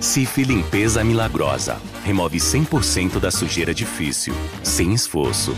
[0.00, 1.80] Cif Limpeza Milagrosa.
[2.04, 5.54] Remove 100% da sujeira difícil, sem esforço.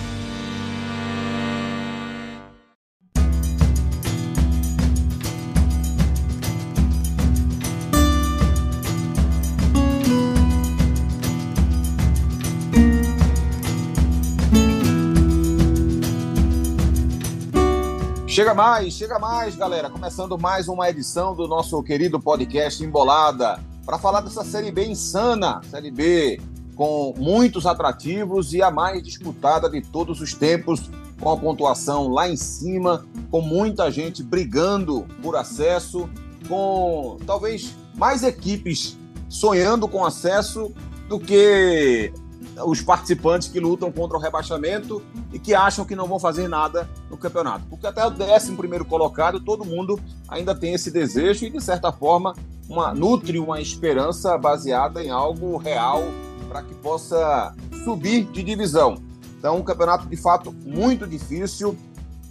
[18.28, 19.90] Chega mais, chega mais, galera.
[19.90, 23.58] Começando mais uma edição do nosso querido podcast Embolada
[23.88, 26.38] para falar dessa Série B insana, Série B
[26.76, 32.28] com muitos atrativos e a mais disputada de todos os tempos, com a pontuação lá
[32.28, 36.06] em cima, com muita gente brigando por acesso,
[36.46, 38.94] com talvez mais equipes
[39.26, 40.70] sonhando com acesso
[41.08, 42.12] do que
[42.66, 45.02] os participantes que lutam contra o rebaixamento
[45.32, 47.64] e que acham que não vão fazer nada no campeonato.
[47.70, 52.34] Porque até o 11 colocado, todo mundo ainda tem esse desejo e, de certa forma,
[52.68, 56.02] uma, nutre uma esperança baseada em algo real
[56.48, 57.54] para que possa
[57.84, 59.02] subir de divisão.
[59.38, 61.76] Então, um campeonato de fato muito difícil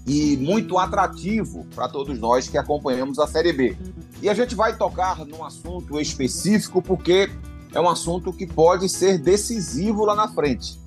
[0.06, 3.78] e muito atrativo para todos nós que acompanhamos a Série B.
[4.22, 7.30] E a gente vai tocar num assunto específico porque
[7.74, 10.80] é um assunto que pode ser decisivo lá na frente,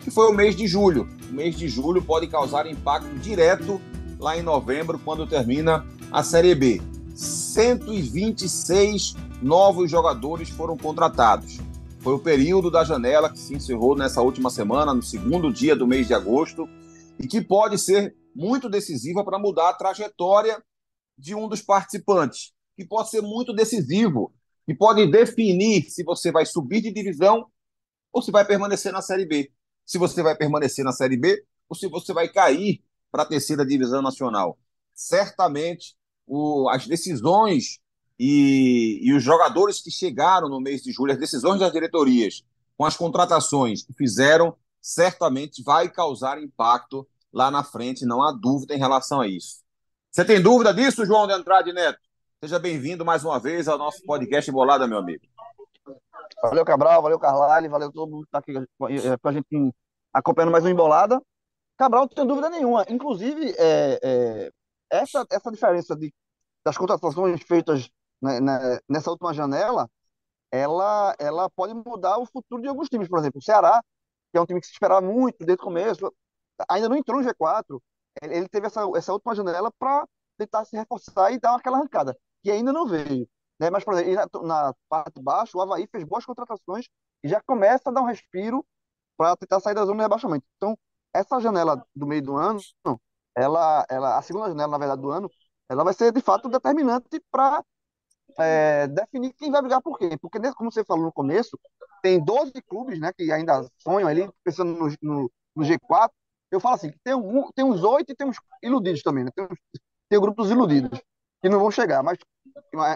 [0.00, 1.08] que foi o mês de julho.
[1.30, 3.80] O mês de julho pode causar impacto direto
[4.18, 6.80] lá em novembro, quando termina a Série B.
[7.16, 11.58] 126 novos jogadores foram contratados.
[12.00, 15.86] Foi o período da janela que se encerrou nessa última semana, no segundo dia do
[15.86, 16.68] mês de agosto,
[17.18, 20.62] e que pode ser muito decisiva para mudar a trajetória
[21.16, 24.34] de um dos participantes, que pode ser muito decisivo
[24.68, 27.46] e pode definir se você vai subir de divisão
[28.12, 29.50] ou se vai permanecer na Série B.
[29.86, 33.64] Se você vai permanecer na Série B ou se você vai cair para a terceira
[33.64, 34.58] divisão nacional.
[34.94, 37.78] Certamente, o, as decisões
[38.18, 42.42] e, e os jogadores que chegaram no mês de julho, as decisões das diretorias
[42.76, 48.74] com as contratações que fizeram, certamente vai causar impacto lá na frente, não há dúvida
[48.74, 49.64] em relação a isso.
[50.10, 51.98] Você tem dúvida disso, João de Andrade Neto?
[52.40, 55.24] Seja bem-vindo mais uma vez ao nosso podcast Embolada, meu amigo.
[56.42, 59.74] Valeu, Cabral, valeu, Carlyle, valeu todo mundo que está aqui é, com a gente
[60.12, 61.20] acompanhando mais uma Embolada.
[61.76, 62.84] Cabral, não tem dúvida nenhuma.
[62.88, 64.52] Inclusive, é, é,
[64.90, 66.12] essa, essa diferença de,
[66.64, 67.90] das contratações feitas
[68.22, 68.40] né,
[68.88, 69.90] nessa última janela,
[70.50, 73.08] ela, ela pode mudar o futuro de alguns times.
[73.08, 73.82] Por exemplo, o Ceará,
[74.32, 76.12] que é um time que se esperava muito desde o começo,
[76.68, 77.80] ainda não entrou no G4.
[78.22, 80.06] Ele teve essa, essa última janela para
[80.38, 83.28] tentar se reforçar e dar aquela arrancada que ainda não veio.
[83.58, 83.70] Né?
[83.70, 86.86] Mas, por exemplo, na, na parte de baixo, o Havaí fez boas contratações
[87.22, 88.64] e já começa a dar um respiro
[89.16, 90.46] para tentar sair da zona de rebaixamento.
[90.56, 90.78] Então,
[91.12, 92.60] essa janela do meio do ano,
[93.36, 95.30] ela, ela, a segunda janela, na verdade, do ano,
[95.68, 97.62] ela vai ser de fato determinante para
[98.38, 100.16] é, definir quem vai brigar por quê.
[100.20, 101.58] Porque, como você falou no começo,
[102.02, 106.10] tem 12 clubes né, que ainda sonham ali, pensando no, no, no G4.
[106.50, 109.30] Eu falo assim, tem, um, tem uns oito e tem uns iludidos também, né?
[109.34, 109.58] Tem, uns,
[110.08, 111.00] tem iludidos,
[111.42, 112.18] que não vão chegar, mas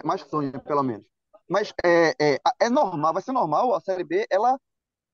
[0.03, 1.05] mais sonho, pelo menos.
[1.47, 4.57] Mas é, é, é normal, vai ser normal a Série B, ela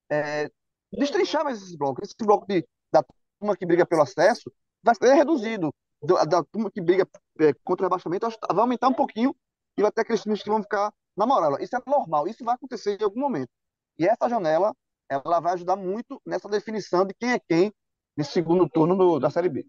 [0.09, 0.49] é,
[0.91, 2.07] destrinchar mais esses blocos.
[2.07, 3.03] Esse bloco de, da
[3.39, 4.51] turma que briga pelo acesso
[4.87, 5.73] vai ser reduzido.
[6.01, 7.07] Da, da turma que briga
[7.39, 9.35] é, contra o rebaixamento vai aumentar um pouquinho
[9.77, 11.57] e vai ter aqueles times que vão ficar na moral.
[11.59, 13.49] Isso é normal, isso vai acontecer em algum momento.
[13.97, 14.73] E essa janela,
[15.09, 17.73] ela vai ajudar muito nessa definição de quem é quem
[18.15, 19.67] nesse segundo turno do, da Série B.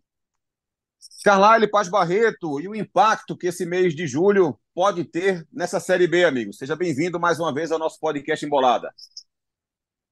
[1.25, 6.07] Carlyle Paz Barreto e o impacto que esse mês de julho pode ter nessa Série
[6.07, 6.53] B, amigo.
[6.53, 8.93] Seja bem-vindo mais uma vez ao nosso podcast Embolada.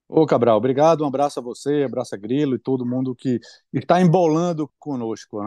[0.09, 1.03] Ô, Cabral, obrigado.
[1.03, 3.41] Um abraço a você, abraço a Grilo e todo mundo que
[3.73, 5.43] está embolando conosco.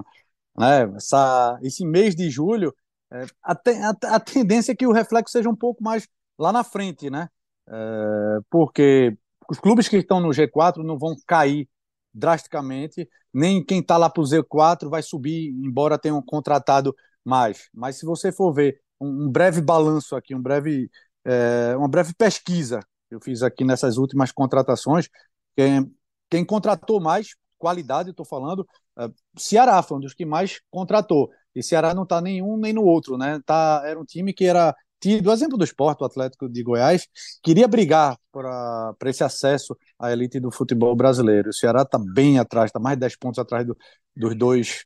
[0.58, 0.92] Né?
[0.96, 2.76] Essa, esse mês de julho,
[3.12, 6.64] é, a, a, a, tendência é que o reflexo seja um pouco mais lá na
[6.64, 7.30] frente, né?
[7.70, 9.18] É, porque
[9.50, 11.70] os clubes que estão no G4 não vão cair
[12.14, 16.94] drasticamente, nem quem está lá para o Z4 vai subir, embora tenham contratado
[17.24, 17.70] mais.
[17.74, 20.90] Mas se você for ver um, um breve balanço aqui, um breve,
[21.26, 25.10] é, uma breve pesquisa eu fiz aqui nessas últimas contratações,
[25.56, 25.92] quem,
[26.30, 28.68] quem contratou mais qualidade, estou falando,
[28.98, 31.30] é, Ceará foi um dos que mais contratou.
[31.54, 33.40] E Ceará não está nenhum nem no outro, né?
[33.46, 34.76] Tá, era um time que era
[35.22, 37.08] do exemplo do esporte, o Atlético de Goiás,
[37.42, 41.50] queria brigar para esse acesso à elite do futebol brasileiro.
[41.50, 43.78] O Ceará está bem atrás, está mais de 10 pontos atrás do,
[44.16, 44.84] dos dois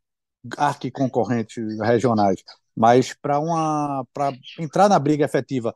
[0.56, 2.44] arquiconcorrentes regionais.
[2.76, 3.40] Mas para
[4.60, 5.74] entrar na briga efetiva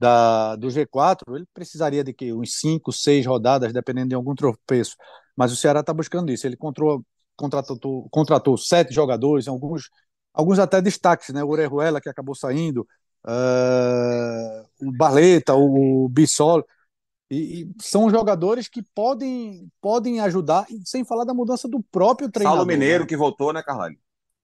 [0.00, 4.96] da, do G4, ele precisaria de que uns 5, 6 rodadas, dependendo de algum tropeço.
[5.36, 6.46] Mas o Ceará está buscando isso.
[6.46, 7.04] Ele contratou,
[7.36, 9.90] contratou, contratou sete jogadores, alguns,
[10.32, 11.44] alguns até destaques, né?
[11.44, 12.86] O Orejuela, que acabou saindo,
[13.26, 16.64] uh, o Barleta, o, Bissol,
[17.30, 22.58] e, e, são jogadores que podem, podem ajudar, sem falar da mudança do próprio treinador.
[22.58, 23.08] Saulo Mineiro né?
[23.08, 23.96] que voltou, né, Carvalho?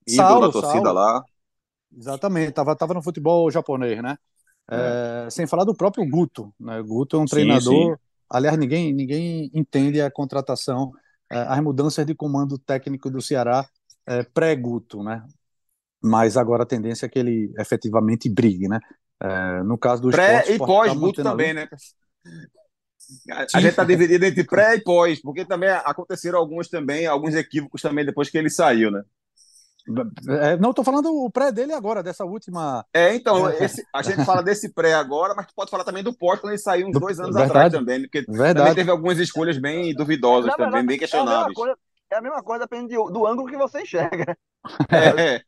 [0.09, 0.93] Saulo, da torcida Saulo.
[0.93, 1.25] lá.
[1.97, 4.17] Exatamente, tava, tava no futebol japonês, né?
[4.71, 5.27] É.
[5.27, 6.83] É, sem falar do próprio Guto, né?
[6.83, 7.97] Guto é um sim, treinador.
[7.97, 8.03] Sim.
[8.29, 10.93] Aliás, ninguém, ninguém entende a contratação,
[11.31, 13.69] é, as mudanças de comando técnico do Ceará
[14.07, 15.25] é, pré-Guto, né?
[16.03, 18.81] Mas agora a tendência é que ele efetivamente brigue, né?
[19.23, 21.69] É, no caso do Pré esporte, e tá pós-Guto também, né?
[23.31, 27.81] A, gente está dividido entre pré e pós, porque também aconteceram alguns também, alguns equívocos
[27.81, 29.03] também depois que ele saiu, né?
[30.29, 32.85] É, não, estou falando o pré dele agora, dessa última.
[32.93, 33.65] É, então, é.
[33.65, 36.53] esse, a gente fala desse pré agora, mas tu pode falar também do pós quando
[36.53, 38.59] ele saiu uns do, dois anos verdade, atrás também, porque verdade.
[38.59, 41.37] também teve algumas escolhas bem duvidosas, também, verdade, bem questionáveis.
[41.37, 41.79] É a mesma coisa,
[42.11, 44.37] é a mesma coisa depende do, do ângulo que você enxerga.
[44.91, 45.43] É,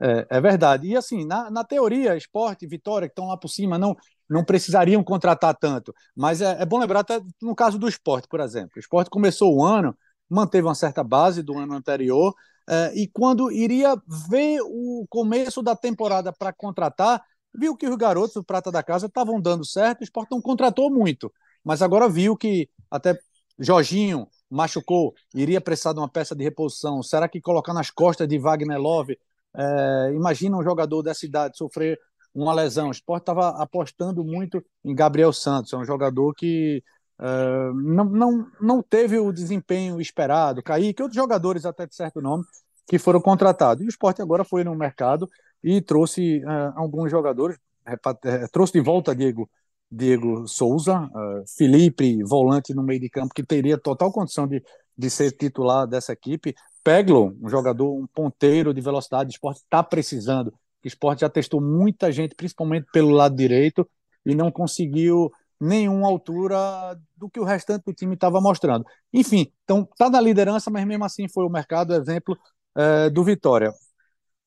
[0.00, 0.86] é, é verdade.
[0.86, 3.96] E assim, na, na teoria, esporte, vitória, que estão lá por cima, não,
[4.28, 5.92] não precisariam contratar tanto.
[6.16, 8.72] Mas é, é bom lembrar, até no caso do esporte, por exemplo.
[8.76, 9.96] O esporte começou o ano,
[10.30, 12.32] manteve uma certa base do ano anterior,
[12.68, 13.94] Uh, e quando iria
[14.28, 17.22] ver o começo da temporada para contratar,
[17.54, 20.90] viu que os garotos, o Prata da Casa, estavam dando certo, o Sport não contratou
[20.90, 21.32] muito,
[21.62, 23.18] mas agora viu que até
[23.58, 27.02] Jorginho machucou, iria precisar de uma peça de reposição.
[27.02, 29.18] Será que colocar nas costas de Wagner Love?
[29.56, 31.98] É, imagina um jogador dessa idade sofrer
[32.34, 32.88] uma lesão.
[32.88, 36.82] O Sport estava apostando muito em Gabriel Santos, é um jogador que
[37.18, 40.62] Uh, não, não, não teve o desempenho esperado.
[40.62, 42.44] Kaique, outros jogadores até de certo nome,
[42.86, 43.82] que foram contratados.
[43.82, 45.28] E o esporte agora foi no mercado
[45.62, 47.56] e trouxe uh, alguns jogadores,
[47.88, 49.48] uh, trouxe de volta Diego,
[49.90, 51.08] Diego Souza,
[51.56, 54.62] Felipe, volante no meio de campo, que teria total condição de,
[54.98, 56.54] de ser titular dessa equipe.
[56.82, 60.48] Peglo, um jogador, um ponteiro de velocidade, o esporte está precisando.
[60.84, 63.88] O esporte já testou muita gente, principalmente pelo lado direito,
[64.26, 68.84] e não conseguiu nenhuma altura do que o restante do time estava mostrando.
[69.12, 72.36] Enfim, então está na liderança, mas mesmo assim foi o mercado exemplo
[72.76, 73.72] é, do Vitória.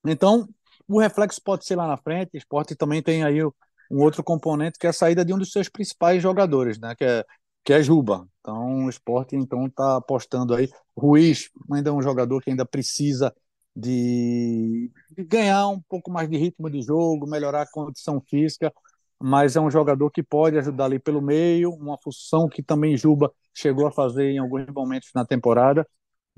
[0.06, 0.48] Então,
[0.88, 2.32] o reflexo pode ser lá na frente.
[2.34, 5.52] O esporte também tem aí um outro componente que é a saída de um dos
[5.52, 6.96] seus principais jogadores, né?
[6.96, 7.26] Que é,
[7.64, 8.28] que é Juba.
[8.40, 10.70] Então, o esporte então está apostando aí.
[10.96, 13.34] Ruiz ainda é um jogador que ainda precisa
[13.76, 18.74] de, de ganhar um pouco mais de ritmo de jogo, melhorar a condição física
[19.20, 23.32] mas é um jogador que pode ajudar ali pelo meio, uma função que também Juba
[23.54, 25.88] chegou a fazer em alguns momentos na temporada,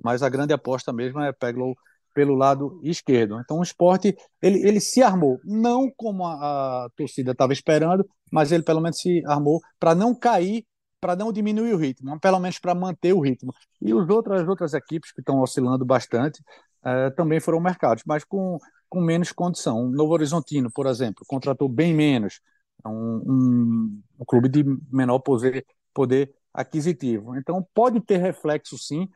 [0.01, 1.75] mas a grande aposta mesmo é Peglow
[2.13, 3.39] pelo lado esquerdo.
[3.39, 8.51] Então o esporte ele, ele se armou, não como a, a torcida estava esperando, mas
[8.51, 10.65] ele pelo menos se armou para não cair,
[11.01, 13.53] para não diminuir o ritmo, pelo menos para manter o ritmo.
[13.81, 16.41] E os outras, as outras equipes que estão oscilando bastante
[16.83, 18.57] eh, também foram mercados, mas com,
[18.89, 19.85] com menos condição.
[19.85, 25.19] O Novo Horizontino, por exemplo, contratou bem menos, é um, um, um clube de menor
[25.19, 27.35] poder, poder aquisitivo.
[27.37, 29.07] Então, pode ter reflexo, sim,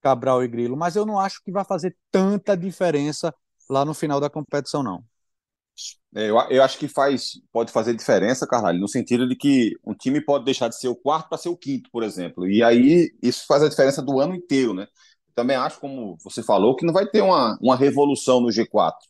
[0.00, 3.34] Cabral e Grilo, mas eu não acho que vai fazer tanta diferença
[3.68, 5.04] lá no final da competição, não.
[6.14, 9.94] É, eu, eu acho que faz, pode fazer diferença, Carvalho, no sentido de que um
[9.94, 12.48] time pode deixar de ser o quarto para ser o quinto, por exemplo.
[12.48, 14.86] E aí isso faz a diferença do ano inteiro, né?
[15.34, 19.06] Também acho, como você falou, que não vai ter uma, uma revolução no G4.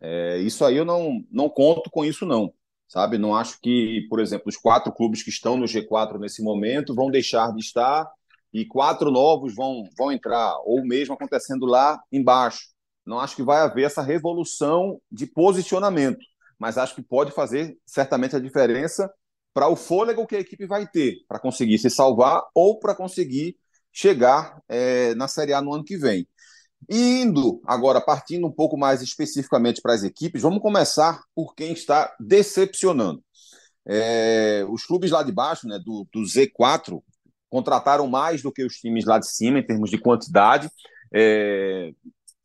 [0.00, 2.52] É, isso aí eu não, não conto com isso, não
[2.92, 3.16] sabe?
[3.16, 7.10] Não acho que, por exemplo, os quatro clubes que estão no G4 nesse momento vão
[7.10, 8.06] deixar de estar
[8.52, 12.68] e quatro novos vão, vão entrar, ou mesmo acontecendo lá embaixo.
[13.06, 16.20] Não acho que vai haver essa revolução de posicionamento,
[16.58, 19.10] mas acho que pode fazer certamente a diferença
[19.54, 23.56] para o fôlego que a equipe vai ter para conseguir se salvar ou para conseguir
[23.90, 26.28] chegar é, na Série A no ano que vem.
[26.88, 32.14] Indo agora, partindo um pouco mais especificamente para as equipes, vamos começar por quem está
[32.18, 33.22] decepcionando.
[33.86, 37.02] É, os clubes lá de baixo, né, do, do, Z4,
[37.48, 40.70] contrataram mais do que os times lá de cima em termos de quantidade.
[41.12, 41.92] É,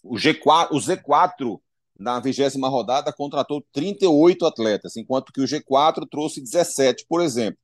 [0.04, 1.60] o, G4, o Z4,
[2.00, 7.60] na vigésima rodada, contratou 38 atletas, enquanto que o G4 trouxe 17, por exemplo.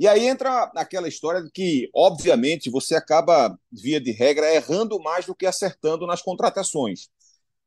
[0.00, 5.26] E aí entra aquela história de que, obviamente, você acaba, via de regra, errando mais
[5.26, 7.10] do que acertando nas contratações.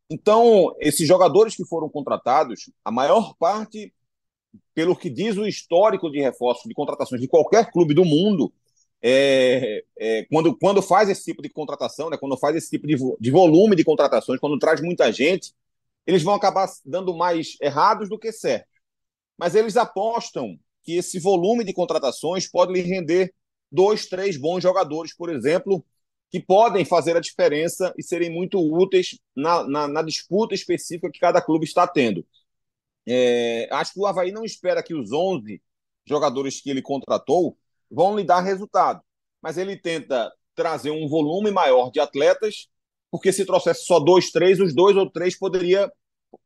[0.09, 3.93] Então, esses jogadores que foram contratados, a maior parte,
[4.73, 8.51] pelo que diz o histórico de reforço de contratações de qualquer clube do mundo,
[8.99, 12.95] é, é, quando, quando faz esse tipo de contratação, né, quando faz esse tipo de,
[13.19, 15.53] de volume de contratações, quando traz muita gente,
[16.03, 18.67] eles vão acabar dando mais errados do que certo.
[19.37, 23.33] Mas eles apostam que esse volume de contratações pode lhe render
[23.71, 25.83] dois, três bons jogadores, por exemplo,
[26.29, 31.19] que podem fazer a diferença e serem muito úteis na, na, na disputa específica que
[31.19, 32.25] cada clube está tendo.
[33.05, 35.61] É, acho que o Havaí não espera que os 11
[36.05, 37.57] jogadores que ele contratou
[37.89, 39.01] vão lhe dar resultado,
[39.41, 42.67] mas ele tenta trazer um volume maior de atletas,
[43.11, 45.91] porque se trouxesse só dois, três, os dois ou três poderia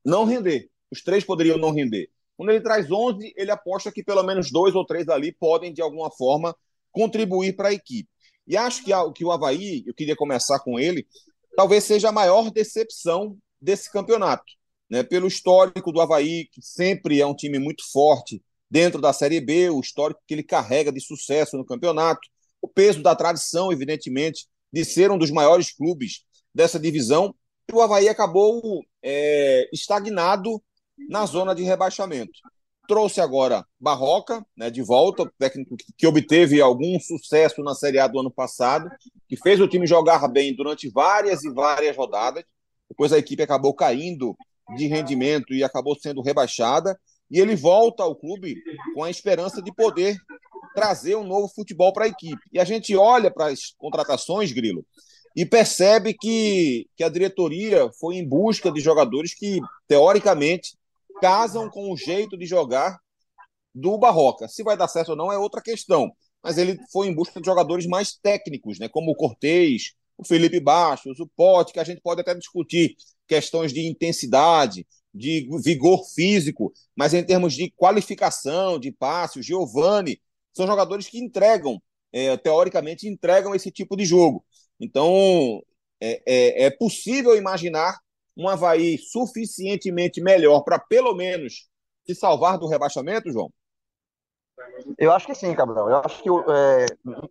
[0.04, 0.70] não render.
[0.92, 2.10] Os três poderiam não render.
[2.38, 5.82] Quando ele traz 11, ele aposta que pelo menos dois ou três ali podem, de
[5.82, 6.56] alguma forma,
[6.92, 8.08] contribuir para a equipe.
[8.48, 11.06] E acho que, que o Havaí, eu queria começar com ele,
[11.56, 14.46] talvez seja a maior decepção desse campeonato.
[14.90, 15.04] Né?
[15.04, 19.70] Pelo histórico do Havaí, que sempre é um time muito forte dentro da Série B,
[19.70, 22.22] o histórico que ele carrega de sucesso no campeonato,
[22.62, 27.34] o peso da tradição, evidentemente, de ser um dos maiores clubes dessa divisão,
[27.72, 30.62] o Havaí acabou é, estagnado
[31.10, 32.40] na zona de rebaixamento.
[32.88, 38.20] Trouxe agora Barroca, né, de volta, técnico que obteve algum sucesso na Série A do
[38.20, 38.90] ano passado,
[39.28, 42.44] que fez o time jogar bem durante várias e várias rodadas.
[42.90, 44.36] Depois a equipe acabou caindo
[44.76, 46.98] de rendimento e acabou sendo rebaixada.
[47.30, 48.56] E ele volta ao clube
[48.96, 50.16] com a esperança de poder
[50.74, 52.42] trazer um novo futebol para a equipe.
[52.54, 54.86] E a gente olha para as contratações, Grilo,
[55.36, 60.77] e percebe que, que a diretoria foi em busca de jogadores que, teoricamente,
[61.20, 62.98] casam com o jeito de jogar
[63.74, 64.48] do Barroca.
[64.48, 66.12] Se vai dar certo ou não é outra questão.
[66.44, 68.88] Mas ele foi em busca de jogadores mais técnicos, né?
[68.88, 72.96] como o Cortez, o Felipe Baixos, o Pote, que a gente pode até discutir
[73.28, 80.22] questões de intensidade, de vigor físico, mas em termos de qualificação, de passe, o Giovani,
[80.54, 81.82] são jogadores que entregam,
[82.12, 84.44] é, teoricamente, entregam esse tipo de jogo.
[84.80, 85.62] Então,
[86.00, 88.00] é, é, é possível imaginar
[88.38, 91.68] um Havaí suficientemente melhor para, pelo menos,
[92.06, 93.52] se salvar do rebaixamento, João?
[94.98, 95.90] Eu acho que sim, Cabral.
[95.90, 96.86] Eu acho que, é,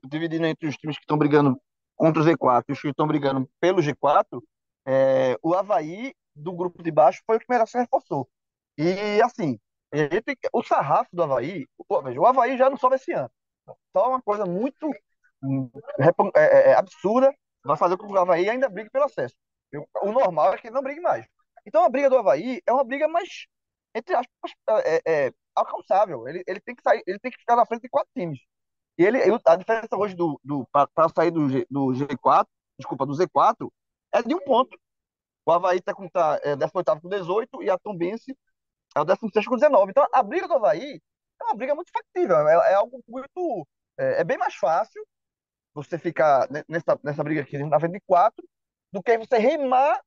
[0.09, 1.61] dividindo entre os times que estão brigando
[1.95, 4.43] contra o Z4 e os que estão brigando pelo G4,
[4.87, 8.29] é, o Havaí, do grupo de baixo, foi o que melhor se reforçou.
[8.77, 9.59] E, assim,
[10.53, 13.31] o sarrafo do Havaí, o, veja, o Havaí já não sobe esse ano.
[13.93, 14.91] Só uma coisa muito
[15.99, 17.35] é, é, é, absurda
[17.65, 19.35] vai fazer com que o Havaí ainda brigue pelo acesso.
[20.03, 21.27] O normal é que ele não brigue mais.
[21.67, 23.47] Então a briga do Havaí é uma briga mais,
[23.95, 26.29] entre aspas, é, é, é, alcançável.
[26.29, 28.39] Ele, ele tem que sair, ele tem que ficar na frente de quatro times.
[28.99, 32.47] E ele, a diferença hoje do, do para sair do, G, do G4,
[32.79, 33.71] desculpa, do Z4,
[34.15, 34.79] é de um ponto.
[35.45, 38.37] O Havaí está com tá, é, 18 com 18 e a Tombense
[38.97, 39.91] é o 16 com 19.
[39.91, 41.01] Então a briga do Havaí
[41.41, 42.49] é uma briga muito factível.
[42.49, 43.67] É, é algo muito.
[43.99, 45.05] É, é, bem mais fácil
[45.75, 48.45] você ficar nessa, nessa briga aqui na frente de quatro
[48.97, 50.01] do que você remar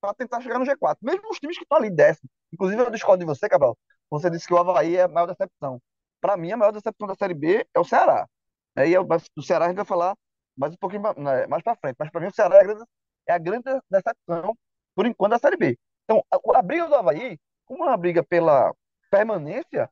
[0.00, 0.96] para tentar chegar no G4.
[1.02, 2.28] Mesmo os times que estão ali décimo.
[2.52, 3.76] Inclusive, eu discordo de você, Cabral.
[4.10, 5.80] Você disse que o Havaí é a maior decepção.
[6.20, 8.28] Para mim, a maior decepção da Série B é o Ceará.
[8.76, 8.94] Aí
[9.36, 10.14] do Ceará a gente vai falar
[10.56, 11.96] mais um pouquinho né, mais para frente.
[11.98, 12.84] Mas para mim, o Ceará é a, grande,
[13.28, 14.56] é a grande decepção,
[14.94, 15.78] por enquanto, da Série B.
[16.04, 18.74] Então, a, a briga do Havaí, como é uma briga pela
[19.10, 19.90] permanência,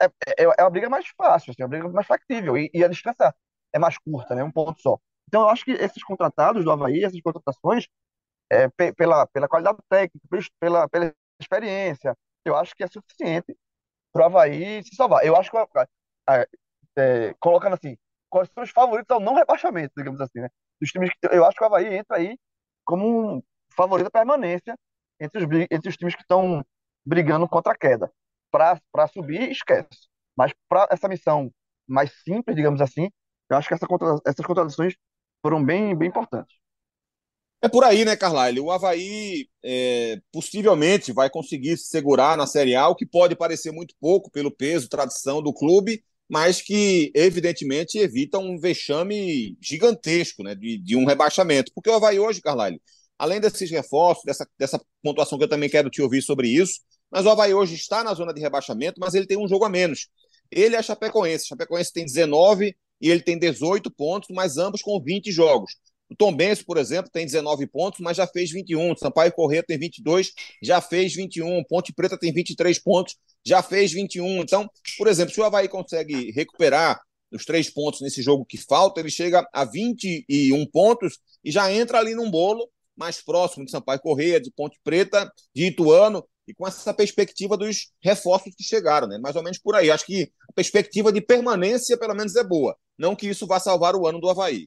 [0.00, 2.56] é, é, é uma briga mais fácil, assim, é uma briga mais factível.
[2.56, 3.34] E, e a distância
[3.72, 4.42] é mais curta, né?
[4.42, 4.98] Um ponto só.
[5.28, 7.86] Então, eu acho que esses contratados do Havaí, essas contratações,
[8.50, 10.26] é, pela, pela qualidade técnica,
[10.58, 12.16] pela, pela experiência,
[12.46, 13.54] eu acho que é suficiente
[14.12, 15.24] para o Havaí se salvar.
[15.26, 16.48] Eu acho que, é,
[16.98, 17.96] é, colocando assim,
[18.30, 20.48] quais são os favoritos ao não rebaixamento, digamos assim, né?
[20.80, 22.38] Dos times que, eu acho que o Havaí entra aí
[22.84, 23.42] como um
[23.76, 24.78] favorito à permanência
[25.20, 26.64] entre os, entre os times que estão
[27.04, 28.10] brigando contra a queda.
[28.50, 30.08] Para subir, esquece.
[30.36, 31.52] Mas para essa missão
[31.86, 33.10] mais simples, digamos assim,
[33.50, 33.86] eu acho que essa,
[34.26, 34.94] essas contradições
[35.42, 36.56] foram bem, bem importantes.
[37.60, 38.60] É por aí, né, Carlyle?
[38.60, 43.72] O Havaí é, possivelmente vai conseguir se segurar na Série A, o que pode parecer
[43.72, 50.54] muito pouco pelo peso, tradição do clube, mas que, evidentemente, evita um vexame gigantesco né,
[50.54, 51.72] de, de um rebaixamento.
[51.74, 52.80] Porque o Havaí hoje, Carlyle,
[53.18, 56.80] além desses reforços, dessa, dessa pontuação que eu também quero te ouvir sobre isso,
[57.10, 59.68] mas o Havaí hoje está na zona de rebaixamento, mas ele tem um jogo a
[59.68, 60.08] menos.
[60.48, 61.46] Ele é a Chapecoense.
[61.46, 65.72] A Chapecoense tem 19 e ele tem 18 pontos, mas ambos com 20 jogos.
[66.10, 68.92] O Tom Benz, por exemplo, tem 19 pontos, mas já fez 21.
[68.92, 71.62] O Sampaio Corrêa tem 22, já fez 21.
[71.64, 74.40] Ponte Preta tem 23 pontos, já fez 21.
[74.40, 76.98] Então, por exemplo, se o Havaí consegue recuperar
[77.30, 81.98] os três pontos nesse jogo que falta, ele chega a 21 pontos e já entra
[81.98, 86.66] ali num bolo mais próximo de Sampaio Correia, de Ponte Preta, de Ituano, e com
[86.66, 89.18] essa perspectiva dos reforços que chegaram, né?
[89.18, 89.90] Mais ou menos por aí.
[89.90, 92.76] Acho que a perspectiva de permanência, pelo menos, é boa.
[92.98, 94.66] Não que isso vá salvar o ano do Havaí.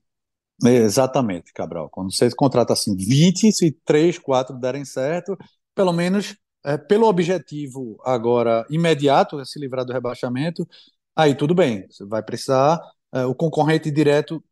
[0.64, 1.90] Exatamente, Cabral.
[1.90, 5.36] Quando você contrata assim 20, se 3, 4 derem certo,
[5.74, 10.68] pelo menos é, pelo objetivo agora imediato, é se livrar do rebaixamento,
[11.16, 11.88] aí tudo bem.
[11.90, 12.80] Você vai precisar.
[13.14, 14.44] É, o concorrente direto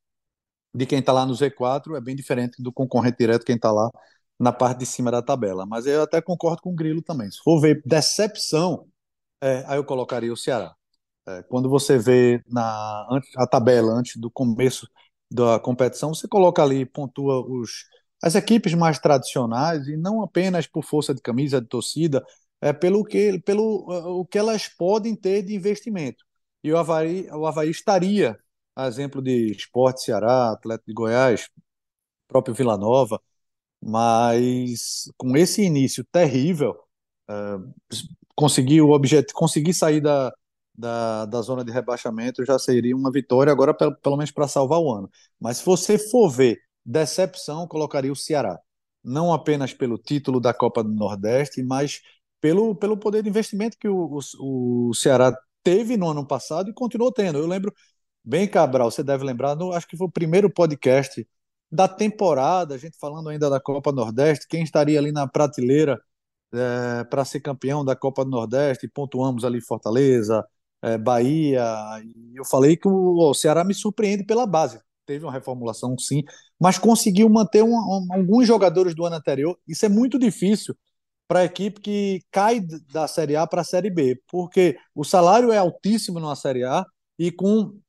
[0.74, 3.90] de quem está lá no Z4 é bem diferente do concorrente direto quem está lá
[4.40, 5.66] na parte de cima da tabela.
[5.66, 7.30] Mas eu até concordo com o Grilo também.
[7.30, 8.88] Se for ver decepção,
[9.42, 10.74] é, aí eu colocaria o Ceará.
[11.28, 14.88] É, quando você vê na, a tabela antes do começo
[15.32, 17.86] da competição, você coloca ali, pontua os,
[18.24, 22.26] as equipes mais tradicionais, e não apenas por força de camisa, de torcida,
[22.62, 23.86] é pelo que, pelo
[24.20, 26.24] o que elas podem ter de investimento.
[26.64, 28.38] E o Havaí, o Havaí estaria,
[28.76, 31.50] a exemplo de Esporte Ceará, Atlético de Goiás,
[32.28, 33.22] próprio Vila Nova,
[33.82, 36.76] mas com esse início terrível,
[37.30, 37.74] uh,
[38.36, 40.34] conseguir o objetivo, conseguir sair da,
[40.78, 44.80] da, da zona de rebaixamento já seria uma vitória agora pelo, pelo menos para salvar
[44.80, 45.10] o ano.
[45.40, 48.58] Mas se você for ver decepção, colocaria o Ceará,
[49.04, 52.02] não apenas pelo título da Copa do Nordeste, mas
[52.42, 56.74] pelo, pelo poder de investimento que o, o, o Ceará teve no ano passado e
[56.74, 57.38] continuou tendo.
[57.40, 57.74] Eu lembro
[58.24, 61.28] bem, Cabral, você deve lembrar, no, acho que foi o primeiro podcast
[61.72, 66.02] da temporada, a gente falando ainda da Copa Nordeste, quem estaria ali na prateleira
[66.54, 70.46] é, para ser campeão da Copa do Nordeste, pontuamos ali Fortaleza,
[70.82, 71.64] é, Bahia,
[72.34, 74.80] eu falei que o, o, Ceará me surpreende pela base.
[75.06, 76.24] Teve uma reformulação, sim,
[76.60, 79.58] mas conseguiu manter um, um, alguns jogadores do ano anterior.
[79.68, 80.76] Isso é muito difícil
[81.28, 82.60] para a equipe que cai
[82.92, 86.86] da Série A para a Série B, porque o salário é altíssimo na Série A
[87.18, 87.80] e com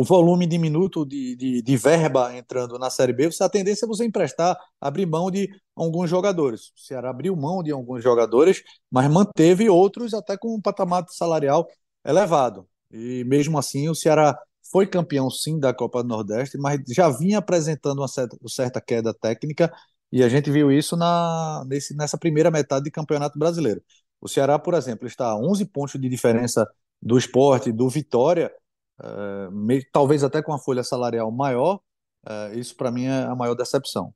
[0.00, 4.02] o volume diminuto de, de, de, verba entrando na Série B, a tendência é você
[4.06, 6.68] emprestar, abrir mão de alguns jogadores.
[6.74, 11.68] O Ceará abriu mão de alguns jogadores, mas manteve outros até com um patamar salarial
[12.02, 12.66] elevado.
[12.90, 14.34] E mesmo assim, o Ceará
[14.72, 18.80] foi campeão sim da Copa do Nordeste, mas já vinha apresentando uma certa, uma certa
[18.80, 19.70] queda técnica,
[20.10, 23.82] e a gente viu isso na, nesse, nessa primeira metade de Campeonato Brasileiro.
[24.18, 26.66] O Ceará, por exemplo, está a 11 pontos de diferença
[27.02, 28.50] do esporte, do Vitória,
[29.00, 31.80] uh, talvez até com a folha salarial maior,
[32.26, 34.14] uh, isso para mim é a maior decepção.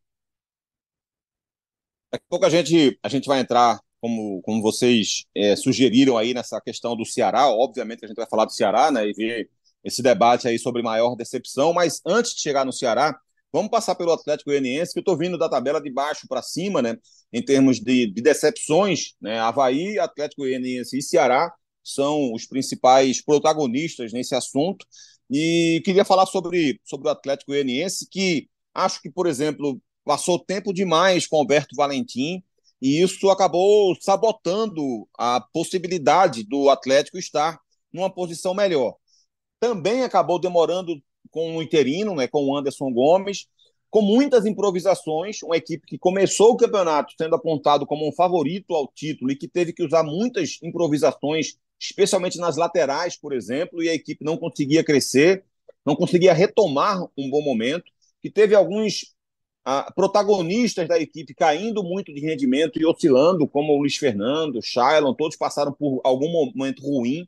[2.13, 6.33] Daqui a pouco a gente, a gente vai entrar, como, como vocês é, sugeriram aí
[6.33, 9.51] nessa questão do Ceará, obviamente a gente vai falar do Ceará, né, e ver
[9.83, 13.19] esse debate aí sobre maior decepção, mas antes de chegar no Ceará,
[13.53, 16.81] vamos passar pelo Atlético Goianiense, que eu estou vindo da tabela de baixo para cima,
[16.81, 16.97] né,
[17.33, 21.53] em termos de, de decepções, né, Havaí, Atlético Goianiense e Ceará,
[21.85, 24.87] são os principais protagonistas nesse assunto.
[25.31, 30.73] E queria falar sobre, sobre o Atlético Goianiense, que acho que, por exemplo, passou tempo
[30.73, 32.43] demais com Alberto Valentim,
[32.81, 37.59] e isso acabou sabotando a possibilidade do Atlético estar
[37.93, 38.97] numa posição melhor.
[39.61, 43.47] Também acabou demorando com o interino, né, com o Anderson Gomes,
[43.95, 48.89] com muitas improvisações, uma equipe que começou o campeonato sendo apontado como um favorito ao
[48.89, 53.95] título e que teve que usar muitas improvisações especialmente nas laterais, por exemplo, e a
[53.95, 55.45] equipe não conseguia crescer,
[55.85, 57.85] não conseguia retomar um bom momento,
[58.23, 59.15] que teve alguns
[59.65, 64.63] ah, protagonistas da equipe caindo muito de rendimento e oscilando, como o Luiz Fernando, o
[64.63, 67.27] Shailon, todos passaram por algum momento ruim.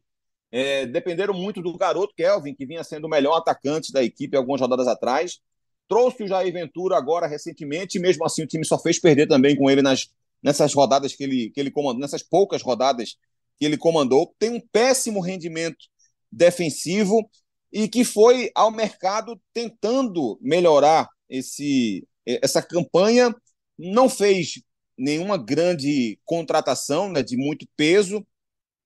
[0.50, 4.60] É, dependeram muito do garoto Kelvin, que vinha sendo o melhor atacante da equipe algumas
[4.60, 5.40] rodadas atrás.
[5.88, 9.56] Trouxe o Jair Ventura agora recentemente, e mesmo assim o time só fez perder também
[9.56, 10.10] com ele nas,
[10.42, 13.16] nessas rodadas que ele, que ele comandou, nessas poucas rodadas
[13.58, 15.86] que ele comandou, tem um péssimo rendimento
[16.30, 17.28] defensivo
[17.72, 23.34] e que foi ao mercado tentando melhorar esse, essa campanha,
[23.78, 24.62] não fez
[24.96, 28.26] nenhuma grande contratação né, de muito peso,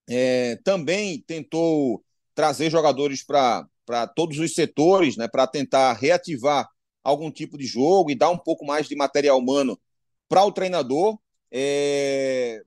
[0.09, 2.03] é, também tentou
[2.35, 3.69] trazer jogadores para
[4.15, 6.69] todos os setores, né, para tentar reativar
[7.03, 9.79] algum tipo de jogo e dar um pouco mais de material humano
[10.29, 11.19] para o treinador.
[11.53, 12.63] É,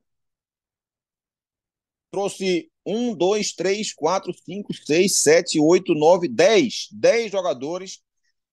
[2.13, 6.87] trouxe um, dois, três, quatro, cinco, seis, sete, oito, nove, dez.
[6.91, 8.01] Dez jogadores.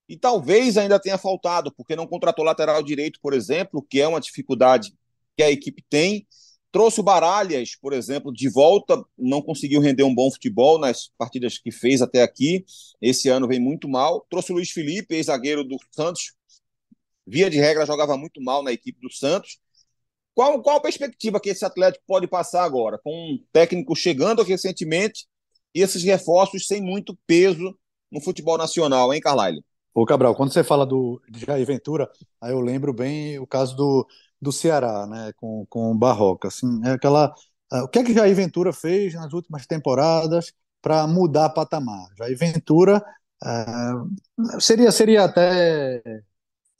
[0.09, 4.19] E talvez ainda tenha faltado, porque não contratou lateral direito, por exemplo, que é uma
[4.19, 4.95] dificuldade
[5.37, 6.27] que a equipe tem.
[6.73, 11.59] Trouxe o Baralhas, por exemplo, de volta, não conseguiu render um bom futebol nas partidas
[11.59, 12.65] que fez até aqui.
[13.01, 14.27] Esse ano vem muito mal.
[14.31, 16.33] Trouxe o Luiz Felipe, ex-zagueiro do Santos.
[17.27, 19.59] Via de regra, jogava muito mal na equipe do Santos.
[20.41, 25.27] Qual, qual a perspectiva que esse Atlético pode passar agora, com um técnico chegando recentemente
[25.75, 27.79] e esses reforços sem muito peso
[28.11, 29.63] no futebol nacional, hein, Carlyle?
[29.93, 33.77] Ô, Cabral, quando você fala do de Jair Ventura, aí eu lembro bem o caso
[33.77, 34.07] do,
[34.41, 36.49] do Ceará, né, com, com o Barroca.
[36.49, 37.35] Assim, é aquela,
[37.71, 42.09] uh, o que é que Jair Ventura fez nas últimas temporadas para mudar patamar?
[42.17, 43.05] Jair Ventura
[43.45, 46.03] uh, seria, seria até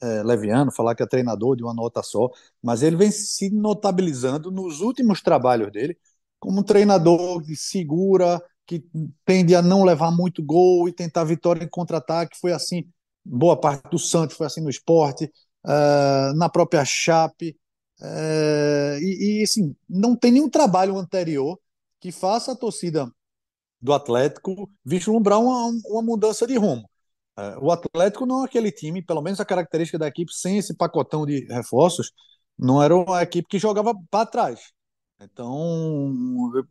[0.01, 2.29] é, leviano falar que é treinador de uma nota só,
[2.61, 5.97] mas ele vem se notabilizando nos últimos trabalhos dele
[6.39, 8.83] como um treinador que segura, que
[9.25, 12.39] tende a não levar muito gol e tentar vitória em contra-ataque.
[12.39, 12.85] Foi assim,
[13.23, 15.31] boa parte do Santos foi assim no esporte.
[15.65, 17.55] uh, na própria Chape.
[17.99, 21.59] Uh, e, e, assim, não tem nenhum trabalho anterior
[21.99, 23.11] que faça a torcida
[23.79, 26.89] do Atlético vislumbrar uma, uma mudança de rumo.
[27.37, 30.75] Uh, o Atlético não é aquele time, pelo menos a característica da equipe, sem esse
[30.75, 32.11] pacotão de reforços,
[32.57, 34.59] não era uma equipe que jogava para trás.
[35.21, 36.13] Então,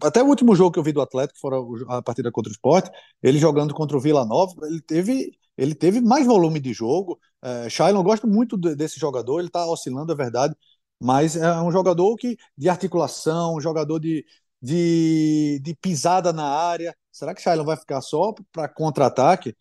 [0.02, 1.56] até o último jogo que eu vi do Atlético, fora
[1.88, 2.88] a partida contra o Sport,
[3.22, 7.18] ele jogando contra o Vila Nova, ele teve, ele teve mais volume de jogo.
[7.42, 10.54] É, Shailon, gosto muito desse jogador, ele está oscilando, é verdade,
[11.00, 14.24] mas é um jogador que de articulação, um jogador de,
[14.60, 16.94] de, de pisada na área.
[17.12, 19.54] Será que Shailon vai ficar só para contra-ataque?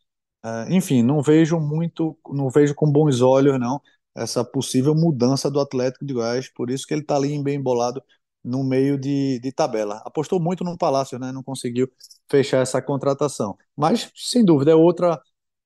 [0.43, 3.81] É, enfim, não vejo muito, não vejo com bons olhos, não,
[4.15, 8.01] essa possível mudança do Atlético de Goiás, por isso que ele está ali bem embolado
[8.43, 10.01] no meio de, de tabela.
[10.05, 11.31] Apostou muito no Palácio, né?
[11.31, 11.89] Não conseguiu
[12.29, 13.57] fechar essa contratação.
[13.75, 15.21] Mas, sem dúvida, é outra,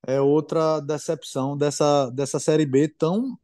[0.07, 3.37] é outra decepção dessa, dessa Série B tão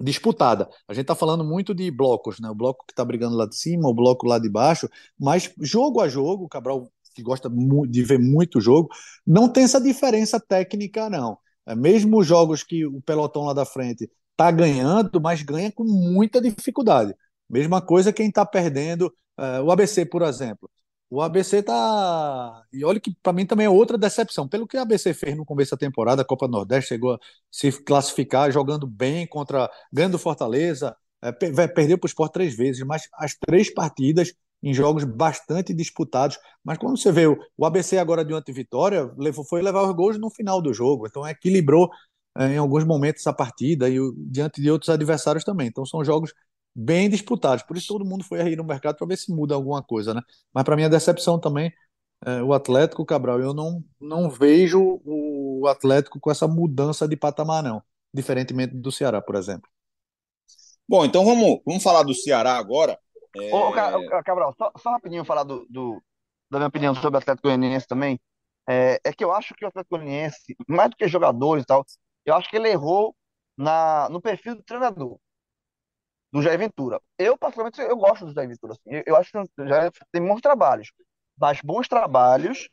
[0.00, 0.68] disputada.
[0.88, 2.50] A gente está falando muito de blocos, né?
[2.50, 6.00] O bloco que está brigando lá de cima, o bloco lá de baixo, mas jogo
[6.00, 7.50] a jogo, Cabral que gosta
[7.88, 8.90] de ver muito jogo,
[9.26, 11.38] não tem essa diferença técnica, não.
[11.66, 15.84] É, mesmo os jogos que o pelotão lá da frente está ganhando, mas ganha com
[15.84, 17.14] muita dificuldade.
[17.48, 19.06] Mesma coisa quem está perdendo,
[19.38, 20.70] uh, o ABC, por exemplo.
[21.08, 22.62] O ABC tá.
[22.72, 24.48] E olha que para mim também é outra decepção.
[24.48, 27.18] Pelo que o ABC fez no começo da temporada, a Copa Nordeste chegou a
[27.50, 29.70] se classificar jogando bem contra.
[29.92, 35.04] ganhando Fortaleza, é, perdeu para o Sport três vezes, mas as três partidas em jogos
[35.04, 36.38] bastante disputados.
[36.64, 40.18] Mas quando você vê o, ABC agora diante de vitória, levou, foi levar os gols
[40.18, 41.06] no final do jogo.
[41.06, 41.90] Então equilibrou
[42.36, 45.68] é, em alguns momentos essa partida e diante de outros adversários também.
[45.68, 46.32] Então são jogos
[46.74, 47.64] bem disputados.
[47.64, 50.22] Por isso todo mundo foi aí no mercado para ver se muda alguma coisa, né?
[50.52, 51.72] Mas para mim a decepção também
[52.24, 53.40] é, o Atlético Cabral.
[53.40, 57.82] Eu não, não vejo o Atlético com essa mudança de patamar, não.
[58.12, 59.68] Diferentemente do Ceará, por exemplo.
[60.88, 62.98] Bom, então vamos, vamos falar do Ceará agora.
[63.40, 63.54] É...
[63.54, 63.72] Ô,
[64.22, 66.02] Cabral, só, só rapidinho falar do, do,
[66.50, 68.18] da minha opinião sobre o Atlético Goianiense também.
[68.68, 71.84] É, é, que eu acho que o Atlético Goianiense, mais do que jogadores e tal,
[72.24, 73.14] eu acho que ele errou
[73.56, 75.18] na, no perfil do treinador
[76.32, 77.00] do Jair Ventura.
[77.18, 78.72] Eu, particularmente, eu gosto do Jair Ventura.
[78.72, 78.82] Assim.
[78.86, 80.92] Eu, eu acho que já tem bons trabalhos,
[81.38, 82.68] mas bons trabalhos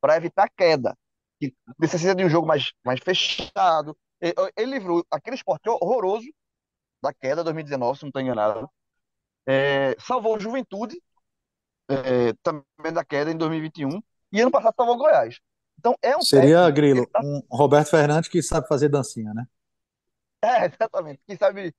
[0.00, 0.96] para evitar queda.
[1.38, 3.96] Que precisa de um jogo mais, mais fechado.
[4.20, 6.26] Ele, ele livrou aquele esporte horroroso
[7.02, 8.70] da queda 2019, se não estou enganado.
[9.46, 11.00] É, salvou o Juventude
[11.88, 15.38] é, também da queda em 2021 e ano passado salvou o Goiás.
[15.78, 17.20] Então é um Seria, Grilo, tá...
[17.22, 19.44] um Roberto Fernandes que sabe fazer dancinha, né?
[20.42, 21.20] É, exatamente.
[21.26, 21.74] Quem sabe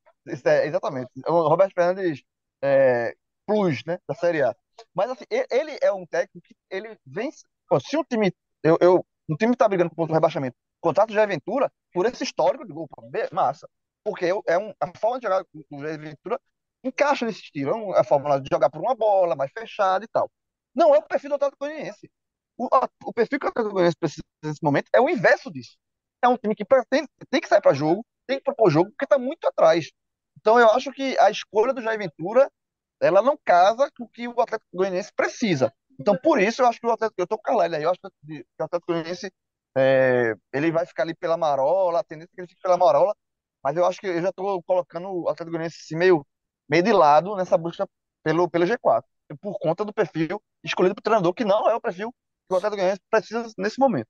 [0.46, 1.10] é, exatamente.
[1.26, 2.22] O Roberto Fernandes
[2.62, 4.56] é, plus, né, da Série A.
[4.94, 7.32] Mas assim, ele é um técnico que ele vem.
[7.32, 8.34] Se um time.
[8.64, 12.66] Eu, eu, um time está brigando contra o rebaixamento, contrato de Aventura, por esse histórico
[12.66, 12.88] de gol,
[13.32, 13.68] massa.
[14.04, 16.40] Porque é um, a forma de jogar do Jair Ventura
[16.84, 17.96] encaixa nesse estilo.
[17.96, 20.30] É a forma de jogar por uma bola, mais fechada e tal.
[20.76, 22.10] Não é o perfil do Atlético Goianiense.
[22.58, 22.68] O,
[23.06, 25.78] o perfil que o Atlético Goianiense precisa nesse momento é o inverso disso.
[26.22, 29.18] É um time que tem, que sair para jogo, tem que propor jogo, porque está
[29.18, 29.92] muito atrás.
[30.40, 32.50] Então eu acho que a escolha do Jair Ventura
[33.00, 35.72] ela não casa com o que o Atlético Goianiense precisa.
[36.00, 38.00] Então por isso eu acho que o Atlético, eu tô com o aí, eu acho
[38.00, 39.32] que o Atlético Goianiense
[39.78, 43.16] é, ele vai ficar ali pela marola, a tendência é que ele fique pela marola,
[43.64, 46.26] mas eu acho que eu já estou colocando o Atlético Goianiense assim, meio,
[46.70, 47.88] meio de lado nessa busca
[48.24, 49.04] pelo, pelo G4,
[49.42, 52.58] por conta do perfil escolhido para o treinador, que não é o perfil que o
[52.58, 54.10] Atlético Goianiense precisa nesse momento.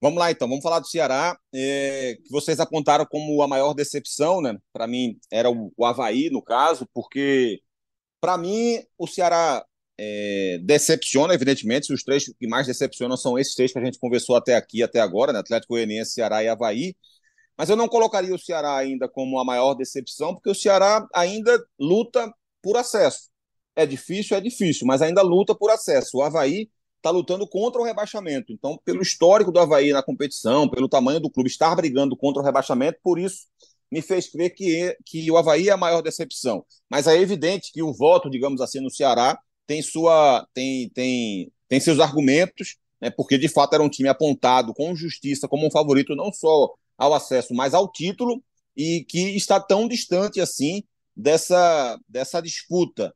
[0.00, 4.42] Vamos lá, então, vamos falar do Ceará, é, que vocês apontaram como a maior decepção,
[4.42, 4.56] né?
[4.72, 7.60] Para mim, era o, o Havaí, no caso, porque,
[8.20, 9.64] para mim, o Ceará
[9.98, 11.92] é, decepciona, evidentemente.
[11.92, 15.00] Os três que mais decepcionam são esses três que a gente conversou até aqui, até
[15.00, 15.38] agora, né?
[15.38, 16.94] Atlético Goianiense, Ceará e Havaí.
[17.56, 21.64] Mas eu não colocaria o Ceará ainda como a maior decepção, porque o Ceará ainda
[21.78, 23.30] luta por acesso.
[23.74, 26.18] É difícil, é difícil, mas ainda luta por acesso.
[26.18, 28.52] O Havaí está lutando contra o rebaixamento.
[28.52, 32.44] Então, pelo histórico do Havaí na competição, pelo tamanho do clube estar brigando contra o
[32.44, 33.46] rebaixamento, por isso
[33.90, 36.64] me fez crer que, que o Havaí é a maior decepção.
[36.90, 41.80] Mas é evidente que o voto, digamos assim, no Ceará tem, sua, tem, tem, tem
[41.80, 46.14] seus argumentos, né, porque de fato era um time apontado com justiça como um favorito
[46.16, 48.42] não só ao acesso, mas ao título,
[48.76, 50.82] e que está tão distante assim
[51.16, 53.14] dessa, dessa disputa.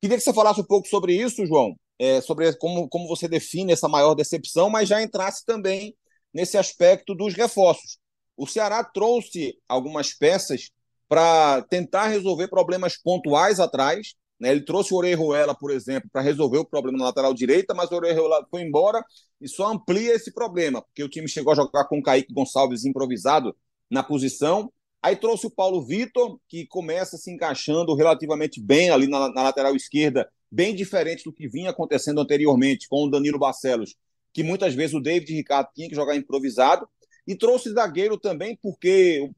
[0.00, 3.72] Queria que você falasse um pouco sobre isso, João, é, sobre como, como você define
[3.72, 5.94] essa maior decepção, mas já entrasse também
[6.34, 7.98] nesse aspecto dos reforços.
[8.36, 10.70] O Ceará trouxe algumas peças
[11.08, 14.14] para tentar resolver problemas pontuais atrás.
[14.42, 14.50] Né?
[14.50, 17.94] Ele trouxe o Orejuela, por exemplo, para resolver o problema na lateral direita, mas o
[17.94, 19.00] Orejuela foi embora
[19.40, 22.84] e só amplia esse problema, porque o time chegou a jogar com o Kaique Gonçalves
[22.84, 23.54] improvisado
[23.88, 24.72] na posição.
[25.00, 29.76] Aí trouxe o Paulo Vitor, que começa se encaixando relativamente bem ali na, na, lateral
[29.76, 33.94] esquerda, bem diferente do que vinha acontecendo anteriormente com o Danilo Barcelos,
[34.34, 36.88] que muitas vezes o David Ricardo tinha que jogar improvisado.
[37.28, 39.32] E trouxe zagueiro também, porque o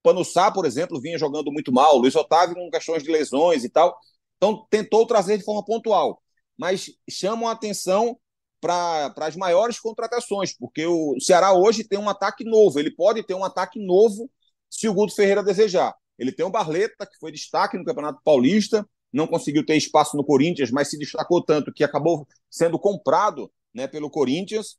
[0.00, 3.68] Panussá, por exemplo, vinha jogando muito mal, o Luiz Otávio com questões de lesões e
[3.68, 3.98] tal.
[4.36, 6.22] Então tentou trazer de forma pontual.
[6.56, 8.18] Mas chamam a atenção
[8.60, 13.34] para as maiores contratações, porque o Ceará hoje tem um ataque novo, ele pode ter
[13.34, 14.30] um ataque novo
[14.70, 15.94] se o Guto Ferreira desejar.
[16.18, 20.24] Ele tem o Barleta, que foi destaque no Campeonato Paulista, não conseguiu ter espaço no
[20.24, 24.76] Corinthians, mas se destacou tanto que acabou sendo comprado né, pelo Corinthians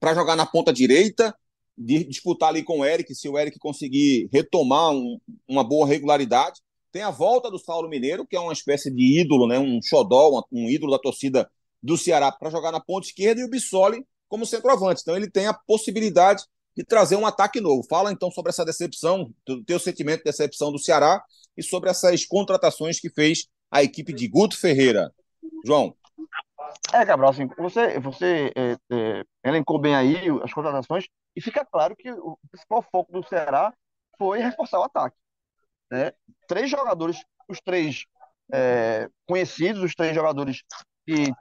[0.00, 1.36] para jogar na ponta direita,
[1.76, 6.60] disputar ali com o Eric, se o Eric conseguir retomar um, uma boa regularidade.
[6.96, 10.42] Tem a volta do Saulo Mineiro, que é uma espécie de ídolo, né, um xodó,
[10.50, 11.46] um ídolo da torcida
[11.82, 15.02] do Ceará para jogar na ponta esquerda e o Bissoli como centroavante.
[15.02, 16.42] Então ele tem a possibilidade
[16.74, 17.86] de trazer um ataque novo.
[17.86, 21.22] Fala então sobre essa decepção, do teu sentimento de decepção do Ceará
[21.54, 25.12] e sobre essas contratações que fez a equipe de Guto Ferreira.
[25.66, 25.94] João.
[26.94, 31.04] É, Gabriel, assim, você, você é, é, elencou bem aí as contratações
[31.36, 33.70] e fica claro que o principal foco do Ceará
[34.16, 35.14] foi reforçar o ataque.
[35.90, 36.12] Né?
[36.48, 38.04] Três jogadores, os três
[38.52, 40.62] é, conhecidos, os três jogadores
[41.06, 41.32] que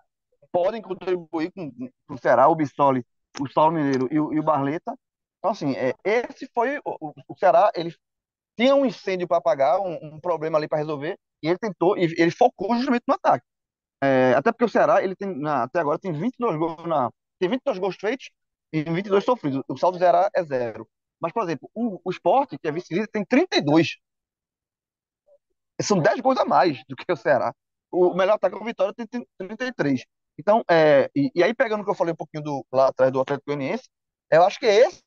[0.52, 3.06] podem contribuir com, com o Ceará, o Bissoli,
[3.40, 4.96] o Saulo Mineiro e o, e o Barleta,
[5.46, 7.94] então, assim, é, esse foi o, o, Ceará, ele
[8.58, 12.06] tinha um incêndio para apagar, um, um, problema ali para resolver, e ele tentou, e
[12.18, 13.46] ele focou justamente no ataque.
[14.04, 17.48] É, até porque o Ceará, ele tem, na, até agora, tem 22 gols na, tem
[17.48, 18.32] 22 gols feitos
[18.74, 19.62] e 22 sofridos.
[19.68, 20.88] O saldo do Ceará é zero.
[21.22, 23.98] Mas, por exemplo, o, o Sport, que é vice-líder, tem 32.
[25.82, 27.54] São 10 gols a mais do que o Ceará.
[27.92, 30.06] O melhor ataque é o Vitória tem 33.
[30.38, 33.12] Então, é, e, e, aí pegando o que eu falei um pouquinho do, lá atrás
[33.12, 33.90] do Atlético Goianiense,
[34.30, 35.02] eu acho que esse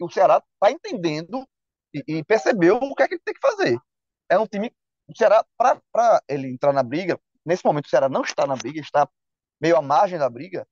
[0.00, 1.46] o Ceará está entendendo
[1.94, 3.78] e, e, percebeu o que é que ele tem que fazer.
[4.28, 4.72] É um time.
[5.08, 8.80] O Ceará, para ele entrar na briga, nesse momento o Ceará não está na briga,
[8.80, 9.08] está
[9.60, 10.66] meio à margem da briga.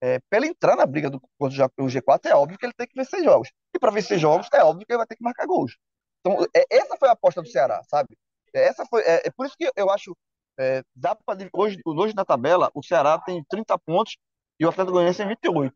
[0.00, 2.94] É, para ele entrar na briga do, do G4, é óbvio que ele tem que
[2.94, 3.50] vencer jogos.
[3.74, 5.76] E para vencer jogos, é óbvio que ele vai ter que marcar gols.
[6.20, 8.16] Então, é, essa foi a aposta do Ceará, sabe?
[8.54, 10.16] Essa foi, é, é por isso que eu acho.
[10.60, 14.16] É, dá pra, hoje, hoje na tabela, o Ceará tem 30 pontos
[14.58, 15.74] e o Atlético Goianiense tem 28.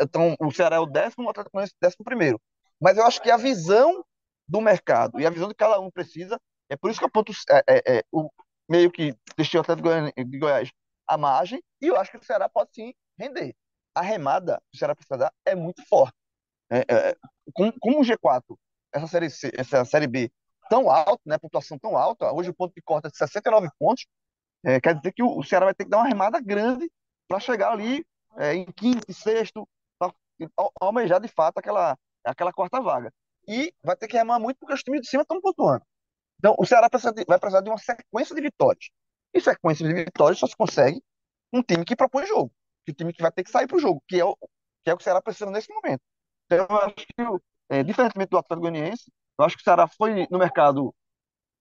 [0.00, 2.40] Então, o Ceará é o décimo, o Atlético Goianiense é o décimo primeiro.
[2.80, 4.04] Mas eu acho que a visão
[4.46, 7.32] do mercado e a visão de cada um precisa, é por isso que eu aponto
[7.50, 8.30] é, é, é, o,
[8.68, 9.88] meio que deixei o Atlético
[10.24, 10.70] de Goiás
[11.06, 13.54] à margem, e eu acho que o Ceará pode sim render.
[13.94, 16.14] A remada que o Ceará precisa dar é muito forte.
[16.70, 17.16] É, é,
[17.54, 18.42] com, com o G4,
[18.92, 20.30] essa série, C, essa série B
[20.68, 24.06] tão alta, né, pontuação tão alta, hoje o ponto de corta é de 69 pontos,
[24.64, 26.90] é, quer dizer que o, Ceará vai ter que dar uma remada grande
[27.28, 28.04] para chegar ali
[28.36, 30.12] é, em quinto e sexto, para
[30.80, 33.12] almejar de fato aquela, aquela quarta vaga.
[33.46, 35.82] E vai ter que remar muito porque os times de cima estão pontuando.
[36.38, 38.90] Então, o Ceará de, vai precisar de uma sequência de vitórias.
[39.34, 41.02] E sequência de vitórias só se consegue
[41.52, 42.52] um time que propõe jogo.
[42.84, 44.36] Que o time que vai ter que sair para o jogo, que é o,
[44.84, 46.00] que é o que o Ceará precisa nesse momento.
[46.46, 50.26] Então, eu acho que, é, diferentemente do Atlético Goianiense, eu acho que o Ceará foi
[50.30, 50.94] no mercado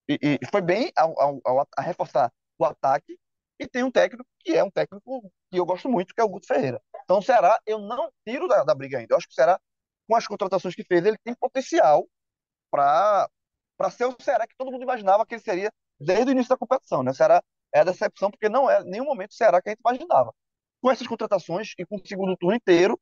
[0.10, 3.18] e, e foi bem ao, ao, ao, a reforçar o ataque
[3.60, 6.30] e tem um técnico que é um técnico que eu gosto muito, que é o
[6.30, 6.82] Guto Ferreira.
[7.04, 9.14] Então, o Ceará, eu não tiro da, da briga ainda.
[9.14, 9.60] Eu acho que o Ceará,
[10.08, 12.08] com as contratações que fez, ele tem potencial
[12.72, 13.30] para
[13.92, 17.04] ser o Ceará que todo mundo imaginava que ele seria desde o início da competição.
[17.04, 17.12] Né?
[17.12, 19.82] O Ceará é a decepção, porque não é nenhum momento o Ceará que a gente
[19.82, 20.34] imaginava.
[20.82, 23.00] Com essas contratações e com o segundo turno inteiro,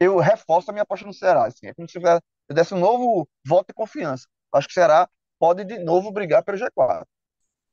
[0.00, 1.46] eu reforço a minha aposta no Ceará.
[1.46, 1.98] Assim, é como se
[2.48, 4.26] desse um novo voto de confiança.
[4.52, 7.06] Acho que o Ceará pode de novo brigar pelo G4.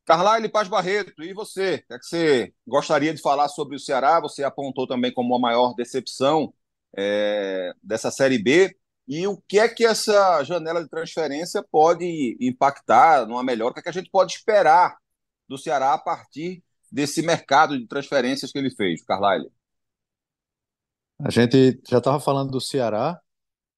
[0.05, 1.75] Carlyle Paz Barreto, e você?
[1.75, 4.19] O que, é que você gostaria de falar sobre o Ceará?
[4.19, 6.53] Você apontou também como a maior decepção
[6.95, 8.75] é, dessa Série B.
[9.07, 13.71] E o que é que essa janela de transferência pode impactar numa melhora?
[13.71, 14.97] O que, é que a gente pode esperar
[15.47, 19.51] do Ceará a partir desse mercado de transferências que ele fez, Carlyle?
[21.19, 23.19] A gente já estava falando do Ceará,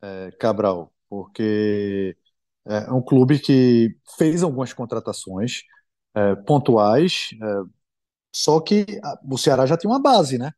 [0.02, 2.18] é, Cabral, porque
[2.66, 5.64] é um clube que fez algumas contratações,
[6.16, 7.64] é, pontuais, é,
[8.34, 8.86] só que
[9.30, 10.52] o Ceará já tinha uma base, né?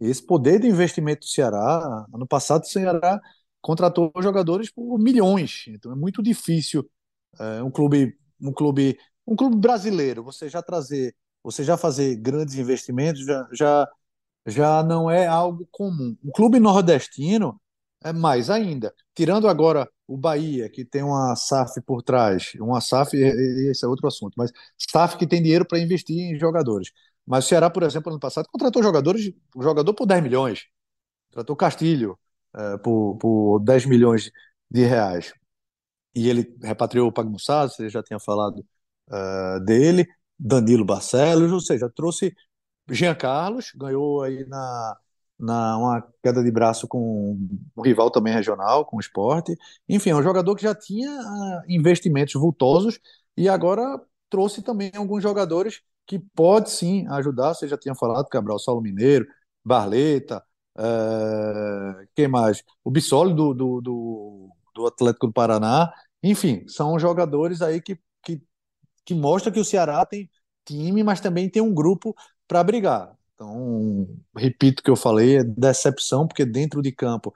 [0.00, 3.20] Esse poder de investimento do Ceará, ano passado o Ceará
[3.60, 6.88] contratou jogadores por milhões, então é muito difícil
[7.40, 12.56] é, um clube, um clube, um clube brasileiro, você já trazer, você já fazer grandes
[12.56, 13.88] investimentos, já, já,
[14.46, 16.16] já não é algo comum.
[16.24, 17.60] Um clube nordestino
[18.08, 18.94] é mais ainda.
[19.14, 24.06] Tirando agora o Bahia, que tem uma SAF por trás, uma SAF, esse é outro
[24.06, 26.90] assunto, mas SAF que tem dinheiro para investir em jogadores.
[27.26, 30.66] Mas o Ceará, por exemplo, ano passado contratou jogadores, o jogador por 10 milhões,
[31.30, 32.18] contratou Castilho
[32.54, 34.30] é, por, por 10 milhões
[34.70, 35.32] de reais.
[36.14, 38.64] e ele repatriou o Pagnussá, você já tinha falado
[39.10, 40.06] uh, dele,
[40.38, 42.34] Danilo Barcelos, ou seja, trouxe
[42.90, 44.96] Jean Carlos, ganhou aí na,
[45.38, 47.38] na uma queda de braço com
[47.76, 49.54] um rival também regional, com o esporte.
[49.88, 52.98] Enfim, é um jogador que já tinha uh, investimentos vultosos
[53.36, 57.54] e agora trouxe também alguns jogadores que pode sim ajudar.
[57.54, 59.26] Você já tinha falado, Cabral, Saulo Mineiro,
[59.64, 60.42] Barleta,
[60.78, 62.62] uh, quem mais?
[62.84, 65.92] O Bissoli do, do, do, do Atlético do Paraná.
[66.22, 68.40] Enfim, são jogadores aí que, que,
[69.04, 70.30] que mostram que o Ceará tem
[70.64, 72.14] time, mas também tem um grupo
[72.48, 73.16] para brigar.
[73.36, 77.34] Então, repito o que eu falei, é decepção, porque dentro de campo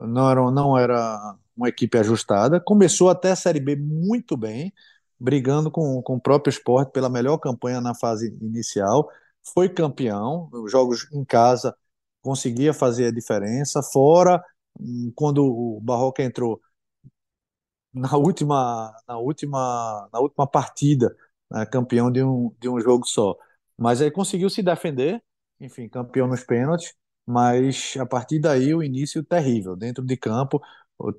[0.00, 2.60] não era, não era uma equipe ajustada.
[2.60, 4.72] Começou até a Série B muito bem,
[5.20, 9.10] brigando com, com o próprio esporte pela melhor campanha na fase inicial.
[9.54, 11.76] Foi campeão, os jogos em casa
[12.22, 13.82] conseguia fazer a diferença.
[13.82, 14.42] Fora,
[14.80, 16.60] hum, quando o Barroca entrou
[17.92, 21.14] na última, na última, na última partida,
[21.50, 23.36] né, campeão de um, de um jogo só.
[23.78, 25.22] Mas aí conseguiu se defender,
[25.60, 26.94] enfim, campeão nos pênaltis,
[27.26, 30.60] mas a partir daí o início terrível, dentro de campo,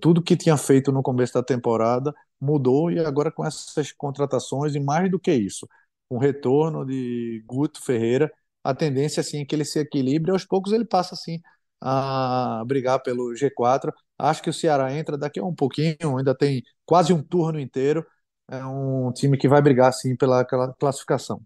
[0.01, 4.79] tudo que tinha feito no começo da temporada mudou e agora com essas contratações e
[4.79, 5.67] mais do que isso,
[6.09, 8.31] com o retorno de Guto Ferreira,
[8.63, 11.41] a tendência assim é que ele se equilibre, aos poucos ele passa assim
[11.81, 13.93] a brigar pelo G4.
[14.17, 18.05] Acho que o Ceará entra daqui a um pouquinho, ainda tem quase um turno inteiro.
[18.49, 20.45] É um time que vai brigar sim pela
[20.79, 21.41] classificação.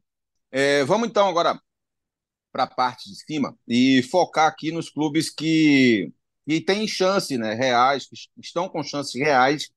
[0.51, 1.59] É, vamos então agora
[2.51, 6.11] para a parte de cima e focar aqui nos clubes que,
[6.47, 9.69] que têm chance, né, reais, que estão com chances reais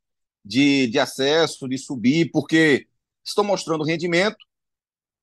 [0.44, 2.86] de, de acesso, de subir, porque
[3.24, 4.36] estão mostrando rendimento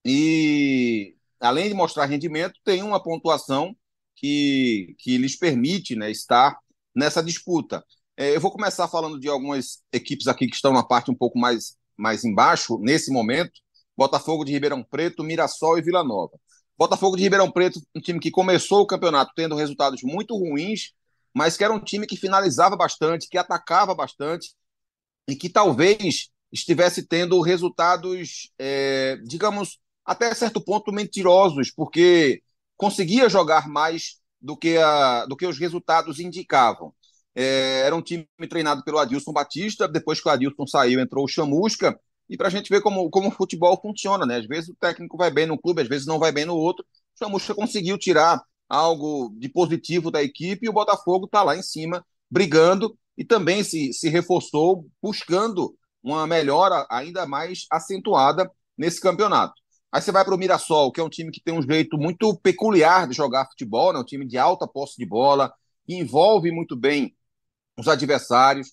[0.05, 3.75] e, além de mostrar rendimento, tem uma pontuação
[4.15, 6.57] que, que lhes permite né, estar
[6.95, 7.83] nessa disputa.
[8.17, 11.39] É, eu vou começar falando de algumas equipes aqui que estão na parte um pouco
[11.39, 13.59] mais, mais embaixo, nesse momento.
[13.95, 16.39] Botafogo de Ribeirão Preto, Mirassol e Vila Nova.
[16.81, 20.93] Botafogo de Ribeirão Preto, um time que começou o campeonato tendo resultados muito ruins,
[21.31, 24.55] mas que era um time que finalizava bastante, que atacava bastante
[25.29, 32.41] e que talvez estivesse tendo resultados, é, digamos, até certo ponto mentirosos, porque
[32.75, 36.91] conseguia jogar mais do que, a, do que os resultados indicavam.
[37.35, 41.27] É, era um time treinado pelo Adilson Batista, depois que o Adilson saiu, entrou o
[41.27, 41.95] Chamusca,
[42.31, 44.37] e para a gente ver como, como o futebol funciona, né?
[44.37, 46.85] Às vezes o técnico vai bem num clube, às vezes não vai bem no outro.
[47.13, 51.61] O Chamusca conseguiu tirar algo de positivo da equipe e o Botafogo está lá em
[51.61, 59.53] cima, brigando e também se, se reforçou, buscando uma melhora ainda mais acentuada nesse campeonato.
[59.91, 62.33] Aí você vai para o Mirassol, que é um time que tem um jeito muito
[62.37, 63.99] peculiar de jogar futebol, né?
[63.99, 65.53] um time de alta posse de bola,
[65.85, 67.13] que envolve muito bem
[67.77, 68.71] os adversários,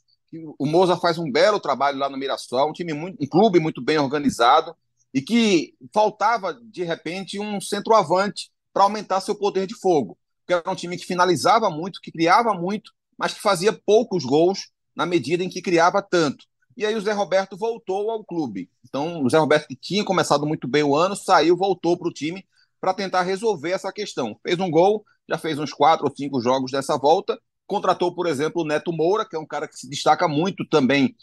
[0.58, 3.82] o Moza faz um belo trabalho lá no Mirassol, um time muito, um clube muito
[3.82, 4.76] bem organizado
[5.12, 10.18] e que faltava de repente um centroavante para aumentar seu poder de fogo.
[10.40, 14.70] Porque era um time que finalizava muito, que criava muito, mas que fazia poucos gols
[14.94, 16.44] na medida em que criava tanto.
[16.76, 18.70] E aí o Zé Roberto voltou ao clube.
[18.86, 22.12] Então, o Zé Roberto, que tinha começado muito bem o ano, saiu, voltou para o
[22.12, 22.46] time
[22.80, 24.38] para tentar resolver essa questão.
[24.46, 27.38] Fez um gol, já fez uns quatro ou cinco jogos dessa volta
[27.68, 31.14] Contratou, por exemplo, o Neto Moura, que é um cara que se destaca muito também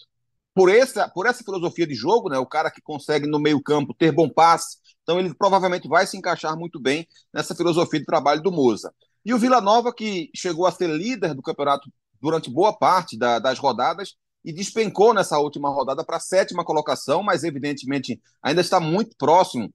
[0.53, 2.37] por essa, por essa filosofia de jogo, né?
[2.37, 4.77] O cara que consegue no meio-campo ter bom passe.
[5.03, 8.93] Então ele provavelmente vai se encaixar muito bem nessa filosofia de trabalho do Moza.
[9.25, 13.39] E o Vila Nova, que chegou a ser líder do campeonato durante boa parte da,
[13.39, 18.79] das rodadas e despencou nessa última rodada para a sétima colocação, mas evidentemente ainda está
[18.79, 19.73] muito próximo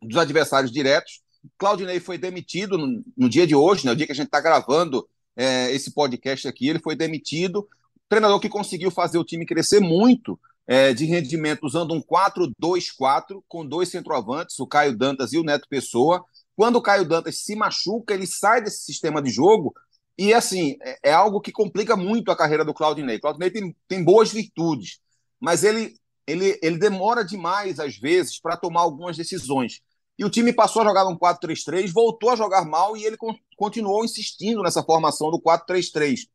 [0.00, 1.22] dos adversários diretos.
[1.58, 4.40] Claudinei foi demitido no, no dia de hoje, né, o dia que a gente está
[4.40, 7.68] gravando é, esse podcast aqui, ele foi demitido.
[8.08, 13.66] Treinador que conseguiu fazer o time crescer muito é, de rendimento usando um 4-2-4 com
[13.66, 16.24] dois centroavantes, o Caio Dantas e o Neto Pessoa.
[16.54, 19.74] Quando o Caio Dantas se machuca, ele sai desse sistema de jogo
[20.18, 23.18] e, assim, é, é algo que complica muito a carreira do Claudinei.
[23.18, 25.00] Claudinei tem, tem boas virtudes,
[25.40, 25.94] mas ele,
[26.26, 29.80] ele, ele demora demais, às vezes, para tomar algumas decisões.
[30.18, 33.16] E o time passou a jogar um 4-3-3, voltou a jogar mal e ele
[33.62, 36.26] continuou insistindo nessa formação do 4-3-3,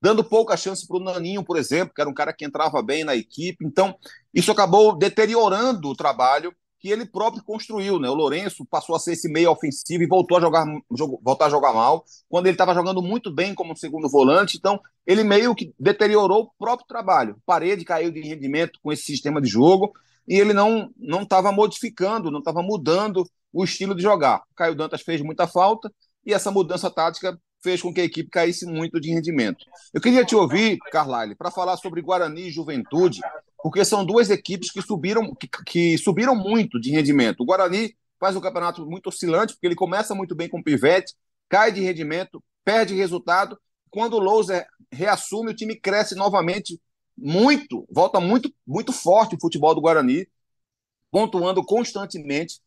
[0.00, 3.04] dando pouca chance para o Naninho, por exemplo, que era um cara que entrava bem
[3.04, 3.64] na equipe.
[3.64, 3.94] Então,
[4.34, 8.10] isso acabou deteriorando o trabalho que ele próprio construiu, né?
[8.10, 10.66] O Lourenço passou a ser esse meio ofensivo e voltou a jogar,
[11.22, 14.56] voltar a jogar mal, quando ele estava jogando muito bem como segundo volante.
[14.56, 17.36] Então, ele meio que deteriorou o próprio trabalho.
[17.46, 19.92] Parede caiu de rendimento com esse sistema de jogo
[20.26, 24.42] e ele não não estava modificando, não estava mudando o estilo de jogar.
[24.56, 25.88] Caio Dantas fez muita falta
[26.24, 29.64] e essa mudança tática fez com que a equipe caísse muito de rendimento.
[29.94, 33.20] Eu queria te ouvir, Carlyle, para falar sobre Guarani e Juventude,
[33.62, 37.40] porque são duas equipes que subiram, que, que, subiram muito de rendimento.
[37.40, 41.14] O Guarani faz um campeonato muito oscilante, porque ele começa muito bem com o Pivete,
[41.48, 43.56] cai de rendimento, perde resultado.
[43.90, 46.80] Quando o Louser reassume, o time cresce novamente
[47.16, 50.26] muito, volta muito, muito forte o futebol do Guarani,
[51.10, 52.60] pontuando constantemente,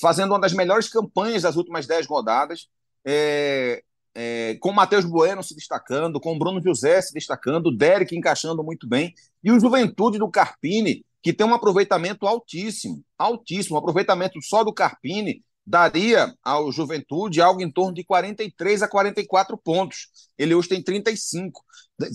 [0.00, 2.68] fazendo uma das melhores campanhas das últimas dez rodadas.
[3.04, 3.82] É,
[4.14, 8.16] é, com o Matheus Bueno se destacando, com o Bruno José se destacando, o Derek
[8.16, 13.78] encaixando muito bem, e o Juventude do Carpini, que tem um aproveitamento altíssimo, altíssimo, um
[13.78, 20.08] aproveitamento só do Carpini daria ao Juventude algo em torno de 43 a 44 pontos.
[20.36, 21.64] Ele hoje tem 35,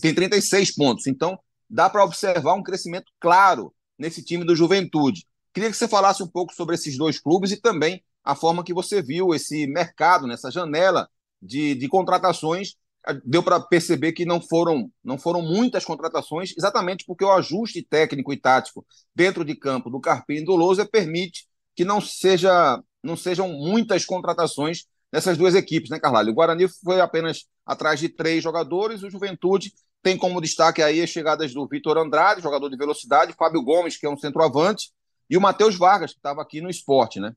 [0.01, 1.07] tem 36 pontos.
[1.07, 5.25] Então, dá para observar um crescimento claro nesse time do Juventude.
[5.53, 8.73] Queria que você falasse um pouco sobre esses dois clubes e também a forma que
[8.73, 11.09] você viu esse mercado, nessa janela
[11.41, 12.75] de, de contratações,
[13.23, 18.33] deu para perceber que não foram, não foram muitas contratações, exatamente porque o ajuste técnico
[18.33, 23.15] e tático dentro de campo do Carpini e do Lousa permite que não, seja, não
[23.15, 26.31] sejam muitas contratações nessas duas equipes, né, Carlalho?
[26.31, 29.71] O Guarani foi apenas atrás de três jogadores, o Juventude
[30.03, 34.05] tem como destaque aí as chegadas do Vitor Andrade, jogador de velocidade, Fábio Gomes, que
[34.05, 34.91] é um centroavante,
[35.29, 37.33] e o Matheus Vargas, que estava aqui no esporte, né?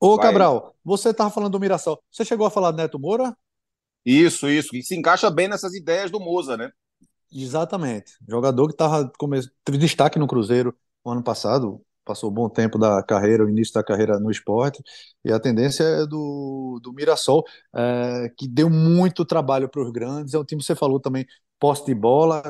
[0.00, 0.26] Ô, Vai.
[0.26, 2.02] Cabral, você estava falando do Mirassol.
[2.10, 3.36] Você chegou a falar do Neto Moura?
[4.04, 4.76] Isso, isso.
[4.76, 6.70] E se encaixa bem nessas ideias do Moza, né?
[7.32, 8.12] Exatamente.
[8.28, 9.10] Jogador que tava,
[9.64, 10.74] teve destaque no Cruzeiro
[11.04, 14.82] no ano passado, passou um bom tempo da carreira, o início da carreira no esporte,
[15.24, 20.34] e a tendência é do, do Mirassol, é, que deu muito trabalho para os grandes.
[20.34, 21.26] É um time que você falou também,
[21.58, 22.42] posse de bola.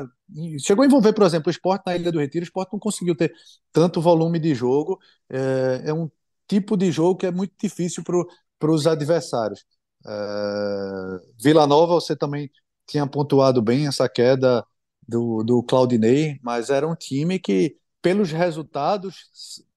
[0.59, 2.43] Chegou a envolver, por exemplo, o esporte na Ilha do Retiro.
[2.43, 3.33] O esporte não conseguiu ter
[3.71, 4.99] tanto volume de jogo.
[5.29, 6.09] É, é um
[6.47, 9.65] tipo de jogo que é muito difícil para os adversários.
[10.05, 12.49] É, Vila Nova, você também
[12.87, 14.65] tinha pontuado bem essa queda
[15.07, 19.15] do, do Claudinei, mas era um time que, pelos resultados,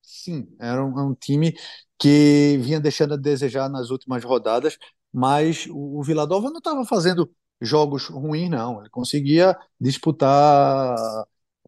[0.02, 1.54] sim, era um, um time
[1.98, 4.78] que vinha deixando a desejar nas últimas rodadas,
[5.12, 8.80] mas o, o Vila Nova não estava fazendo jogos ruins, não.
[8.80, 10.96] Ele conseguia disputar,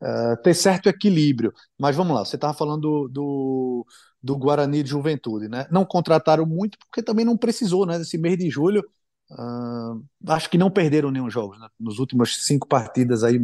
[0.03, 1.53] uh, ter certo equilíbrio.
[1.79, 3.87] Mas vamos lá, você estava falando do, do,
[4.23, 5.67] do Guarani de Juventude, né?
[5.71, 7.99] Não contrataram muito porque também não precisou, né?
[7.99, 8.85] Nesse mês de julho,
[9.31, 11.69] uh, acho que não perderam nenhum jogo, né?
[11.79, 13.41] Nos últimos cinco partidas aí,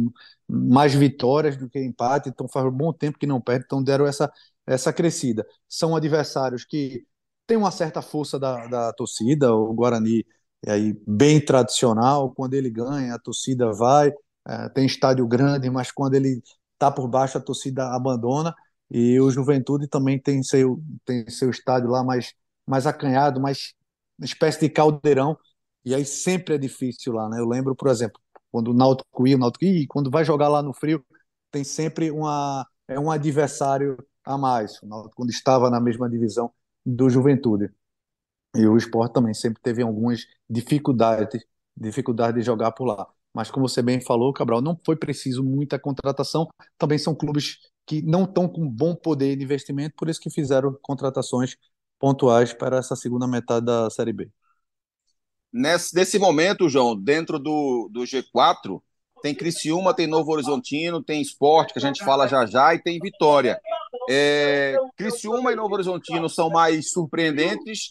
[0.47, 4.05] mais vitórias do que empate, então faz um bom tempo que não perde, então deram
[4.05, 4.31] essa,
[4.65, 5.45] essa crescida.
[5.67, 7.05] São adversários que
[7.47, 10.25] têm uma certa força da, da torcida, o Guarani
[10.65, 14.11] é aí bem tradicional, quando ele ganha, a torcida vai,
[14.47, 16.41] é, tem estádio grande, mas quando ele
[16.73, 18.55] está por baixo, a torcida abandona.
[18.89, 22.33] E o Juventude também tem seu, tem seu estádio lá mais,
[22.65, 23.73] mais acanhado, mais
[24.17, 25.37] uma espécie de caldeirão.
[25.85, 27.39] E aí sempre é difícil lá, né?
[27.39, 28.19] Eu lembro, por exemplo,
[28.51, 31.05] quando o Náutico ia, o Náutico ia, quando vai jogar lá no frio,
[31.51, 34.81] tem sempre uma, é um adversário a mais.
[34.81, 36.51] O Náutico, quando estava na mesma divisão
[36.85, 37.69] do Juventude.
[38.55, 41.43] E o esporte também sempre teve algumas dificuldades,
[41.75, 43.07] dificuldade de jogar por lá.
[43.37, 46.47] Mas como você bem falou, Cabral, não foi preciso muita contratação.
[46.75, 50.75] Também são clubes que não estão com bom poder de investimento, por isso que fizeram
[50.81, 51.55] contratações
[51.99, 54.27] pontuais para essa segunda metade da Série B.
[55.53, 58.81] Nesse, nesse momento, João, dentro do, do G4,
[59.21, 62.97] tem Criciúma, tem Novo Horizontino, tem Esporte, que a gente fala já já, e tem
[62.97, 63.61] Vitória.
[64.09, 67.87] É, Criciúma e Novo Horizontino são mais surpreendentes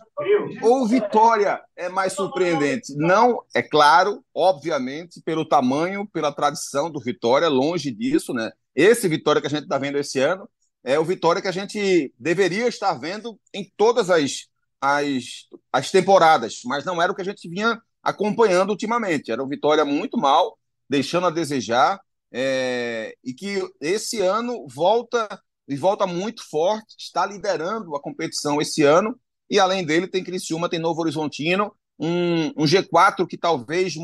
[0.63, 2.95] ou Vitória é mais surpreendente?
[2.97, 8.51] Não, é claro, obviamente, pelo tamanho, pela tradição do Vitória, longe disso, né?
[8.75, 10.49] Esse Vitória que a gente está vendo esse ano
[10.85, 14.47] é o Vitória que a gente deveria estar vendo em todas as,
[14.81, 19.33] as, as temporadas, mas não era o que a gente vinha acompanhando ultimamente.
[19.33, 20.57] Era o Vitória muito mal,
[20.89, 22.01] deixando a desejar,
[22.33, 25.29] é, e que esse ano volta
[25.69, 29.19] e volta muito forte, está liderando a competição esse ano,
[29.51, 33.95] e além dele tem Criciúma, tem Novo Horizontino, um, um G4 que talvez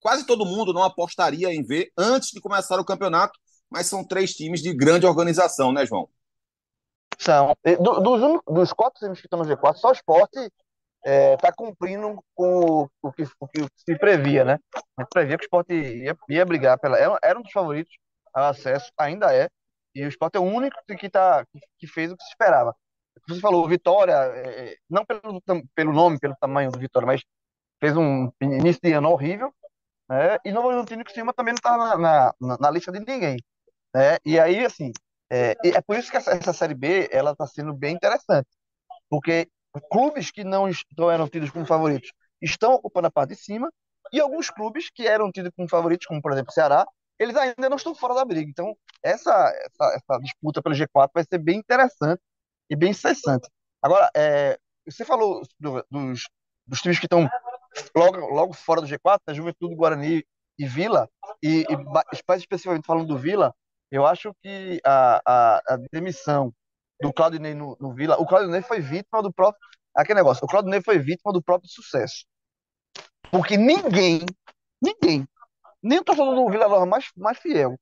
[0.00, 3.38] quase todo mundo não apostaria em ver antes de começar o campeonato,
[3.70, 6.08] mas são três times de grande organização, né, João?
[7.18, 7.56] São.
[7.80, 10.50] Do, dos, dos quatro times que estão no G4, só o esporte está
[11.04, 14.58] é, tá cumprindo com o, o, que, o, que, se previa, né?
[14.96, 16.98] A gente previa que o esporte ia, ia brigar pela.
[16.98, 17.92] Era, era um dos favoritos
[18.34, 19.48] ao acesso, ainda é.
[19.96, 21.46] E o esporte é o único que, tá,
[21.78, 22.76] que fez o que se esperava.
[23.26, 25.42] Você falou, Vitória, é, é não pelo,
[25.74, 27.22] pelo nome, pelo tamanho do Vitória, mas
[27.80, 29.54] fez um início de ano horrível.
[30.08, 30.38] Né?
[30.44, 33.38] E Novo Horizontino que cima também não está na, na, na, lista de ninguém.
[33.94, 34.18] Né?
[34.22, 34.92] E aí, assim,
[35.32, 38.48] é, é por isso que essa, essa Série B ela está sendo bem interessante.
[39.08, 39.48] Porque
[39.90, 43.70] clubes que não, estão eram tidos como favoritos estão ocupando a parte de cima
[44.12, 46.86] E alguns clubes que eram tidos como favoritos, como por exemplo o Ceará,
[47.18, 48.50] eles ainda não estão fora da briga.
[48.50, 52.20] Então, essa, essa, essa disputa pelo G4 vai ser bem interessante
[52.70, 53.48] e bem incessante.
[53.82, 56.28] Agora, é, você falou do, dos,
[56.66, 57.28] dos times que estão
[57.94, 60.24] logo, logo fora do G4, né, Juventude, Guarani
[60.58, 61.08] e Vila,
[61.42, 62.06] e, e mais
[62.38, 63.54] especificamente falando do Vila,
[63.90, 66.52] eu acho que a, a, a demissão
[67.00, 69.60] do Claudinei no, no Vila, o Claudinei foi vítima do próprio.
[69.94, 72.26] Aquele negócio, o Claudinei foi vítima do próprio sucesso.
[73.30, 74.24] Porque ninguém,
[74.82, 75.26] ninguém,
[75.86, 77.78] nem o torcedor do Vila Nova mais, mais fiel,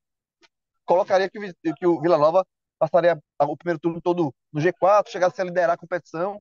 [0.84, 1.38] colocaria que,
[1.74, 2.46] que o Vila Nova
[2.78, 6.40] passaria o primeiro turno todo no G4, chegasse a liderar a competição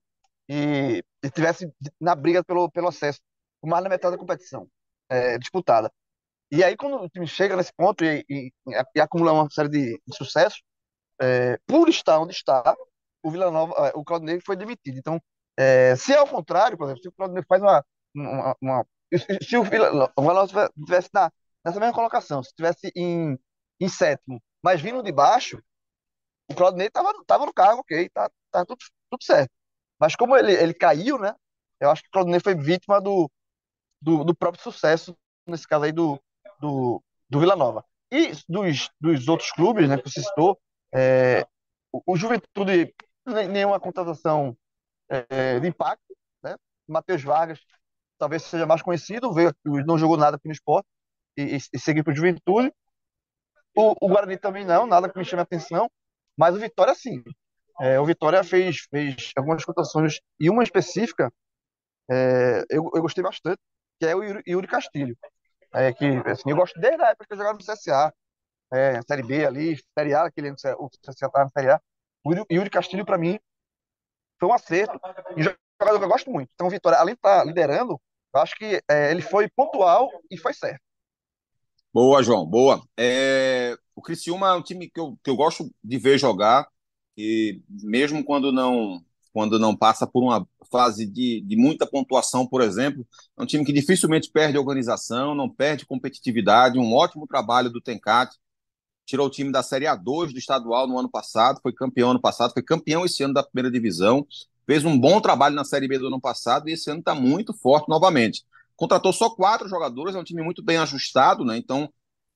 [0.50, 3.22] e estivesse na briga pelo, pelo acesso,
[3.62, 4.68] com mais da metade da competição
[5.10, 5.92] é, disputada.
[6.52, 8.52] E aí, quando o time chega nesse ponto e, e,
[8.96, 10.62] e acumula uma série de, de sucessos,
[11.22, 12.76] é, por estar onde está,
[13.24, 14.98] o Vila Nova, é, o Claudinei foi demitido.
[14.98, 15.20] Então,
[15.58, 18.86] é, se é ao contrário, por exemplo, se o Claudinei faz uma, uma, uma
[19.42, 21.32] se o Vila, o Vila Nova tivesse na,
[21.64, 23.38] nessa mesma colocação, se estivesse em,
[23.80, 25.62] em sétimo, mas vindo de baixo,
[26.50, 29.52] o Claudinei estava tava no cargo, ok, tá, tá tudo, tudo certo.
[30.00, 31.34] Mas como ele, ele caiu, né?
[31.80, 33.32] Eu acho que o Claudinei foi vítima do,
[34.02, 36.20] do, do próprio sucesso, nesse caso aí do,
[36.60, 37.86] do, do Vila Nova.
[38.12, 40.60] E dos, dos outros clubes, né, que você citou,
[40.94, 41.48] é,
[41.92, 42.94] o, o Juventude,
[43.26, 44.56] nenhuma contratação
[45.10, 46.56] é, de impacto, né?
[46.88, 47.60] Matheus Vargas
[48.18, 49.54] talvez seja mais conhecido, veio,
[49.86, 50.88] não jogou nada aqui no esporte
[51.38, 52.72] e, e, seguiu para o Juventude.
[53.76, 55.90] O, o Guarani também não, nada que me chame a atenção,
[56.38, 57.24] mas o Vitória sim.
[57.82, 61.32] É, o Vitória fez, fez algumas contratações e uma específica
[62.10, 63.60] é, eu, eu gostei bastante,
[64.00, 65.18] que é o Yuri, Yuri Castilho.
[65.74, 68.14] É, que assim, eu gosto desde a época que eu jogava no CSA,
[68.72, 71.82] é, Série B ali, Série A, aquele, o CSA estava na Série A.
[72.24, 73.40] O Yuri Castilho, para mim,
[74.40, 75.00] foi um acerto.
[75.36, 76.50] E um jogador que eu gosto muito.
[76.54, 78.00] Então, Vitória, além de estar tá liderando,
[78.34, 80.82] eu acho que é, ele foi pontual e foi certo.
[81.94, 82.82] Boa, João, boa.
[82.98, 86.68] É, o Criciúma é um time que eu, que eu gosto de ver jogar,
[87.18, 92.62] e mesmo quando não quando não passa por uma fase de, de muita pontuação, por
[92.62, 97.82] exemplo, é um time que dificilmente perde organização, não perde competitividade, um ótimo trabalho do
[97.82, 98.38] Tencate,
[99.06, 102.54] tirou o time da Série A2 do estadual no ano passado, foi campeão ano passado,
[102.54, 104.26] foi campeão esse ano da primeira divisão,
[104.66, 107.54] fez um bom trabalho na Série B do ano passado e esse ano está muito
[107.54, 108.44] forte novamente.
[108.76, 111.58] Contratou só quatro jogadores, é um time muito bem ajustado, né?
[111.58, 111.92] Então,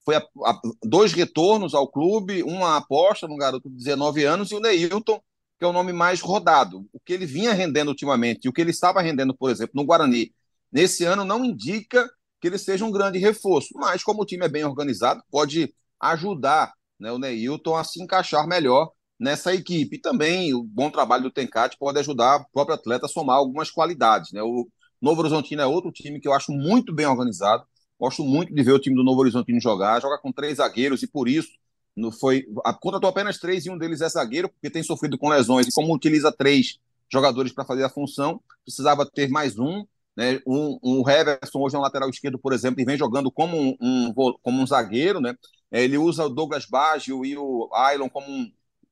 [0.05, 4.55] foi a, a, dois retornos ao clube, uma aposta no garoto de 19 anos e
[4.55, 5.19] o Neilton,
[5.59, 6.87] que é o nome mais rodado.
[6.93, 9.85] O que ele vinha rendendo ultimamente e o que ele estava rendendo, por exemplo, no
[9.85, 10.33] Guarani,
[10.71, 12.09] nesse ano não indica
[12.39, 16.73] que ele seja um grande reforço, mas como o time é bem organizado, pode ajudar
[16.99, 19.95] né, o Neilton a se encaixar melhor nessa equipe.
[19.95, 23.71] E também o bom trabalho do Tencate pode ajudar o próprio atleta a somar algumas
[23.71, 24.31] qualidades.
[24.31, 24.41] Né?
[24.41, 24.67] O
[25.01, 27.63] Novo Horizontino é outro time que eu acho muito bem organizado.
[27.99, 30.01] Gosto muito de ver o time do Novo Horizontino jogar.
[30.01, 31.49] Joga com três zagueiros e por isso
[31.95, 32.45] no, foi,
[32.79, 35.67] contratou apenas três e um deles é zagueiro, porque tem sofrido com lesões.
[35.67, 36.77] E como utiliza três
[37.11, 39.83] jogadores para fazer a função, precisava ter mais um.
[40.15, 40.39] Né?
[40.45, 43.77] Um, um Heverson hoje é um lateral esquerdo, por exemplo, e vem jogando como um,
[43.81, 45.19] um como um zagueiro.
[45.19, 45.35] Né?
[45.71, 48.51] É, ele usa o Douglas Baggio e o Ailon como uma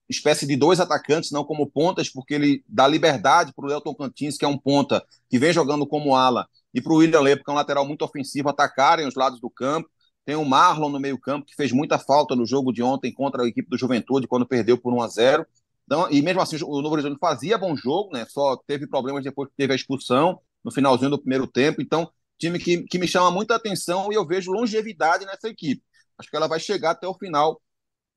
[0.09, 4.37] espécie de dois atacantes, não como pontas, porque ele dá liberdade para o Elton Cantins,
[4.37, 7.49] que é um ponta, que vem jogando como ala, e para o William Lepo, que
[7.49, 9.89] é um lateral muito ofensivo, atacarem os lados do campo.
[10.25, 13.47] Tem o Marlon no meio-campo, que fez muita falta no jogo de ontem contra a
[13.47, 15.45] equipe do Juventude, quando perdeu por 1 a 0
[15.85, 18.25] então, E mesmo assim, o Novo Horizonte fazia bom jogo, né?
[18.27, 21.81] Só teve problemas depois que teve a expulsão no finalzinho do primeiro tempo.
[21.81, 25.83] Então, time que, que me chama muita atenção e eu vejo longevidade nessa equipe.
[26.17, 27.61] Acho que ela vai chegar até o final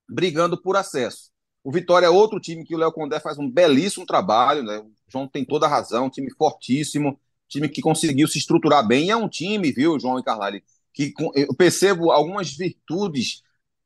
[0.09, 1.31] brigando por acesso.
[1.69, 4.79] O Vitória é outro time que o Léo Condé faz um belíssimo trabalho, né?
[4.79, 9.09] O João tem toda a razão, um time fortíssimo, time que conseguiu se estruturar bem.
[9.09, 10.65] E é um time, viu, João e Carlali,
[10.95, 13.43] que eu percebo algumas virtudes.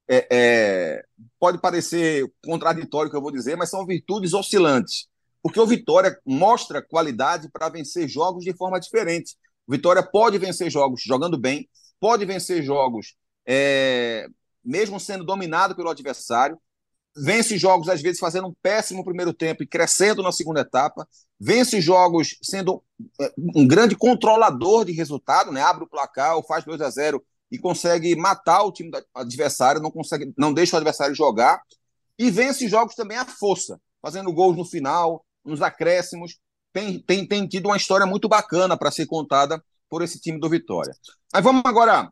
[0.09, 1.05] É, é,
[1.41, 5.09] pode parecer contraditório o que eu vou dizer, mas são virtudes oscilantes.
[5.43, 9.35] Porque o Vitória mostra qualidade para vencer jogos de forma diferente.
[9.67, 11.69] O Vitória pode vencer jogos jogando bem,
[11.99, 14.29] pode vencer jogos é,
[14.65, 16.57] mesmo sendo dominado pelo adversário,
[17.17, 21.07] vence jogos às vezes fazendo um péssimo primeiro tempo e crescendo na segunda etapa,
[21.39, 22.83] vence jogos sendo
[23.21, 25.61] é, um grande controlador de resultado, né?
[25.61, 29.91] abre o placar ou faz 2 a 0 e consegue matar o time adversário, não
[29.91, 31.61] consegue, não deixa o adversário jogar
[32.19, 36.39] e vence jogos também à força, fazendo gols no final, nos acréscimos.
[36.73, 40.49] Tem, tem, tem tido uma história muito bacana para ser contada por esse time do
[40.49, 40.95] Vitória.
[41.35, 42.11] Aí vamos agora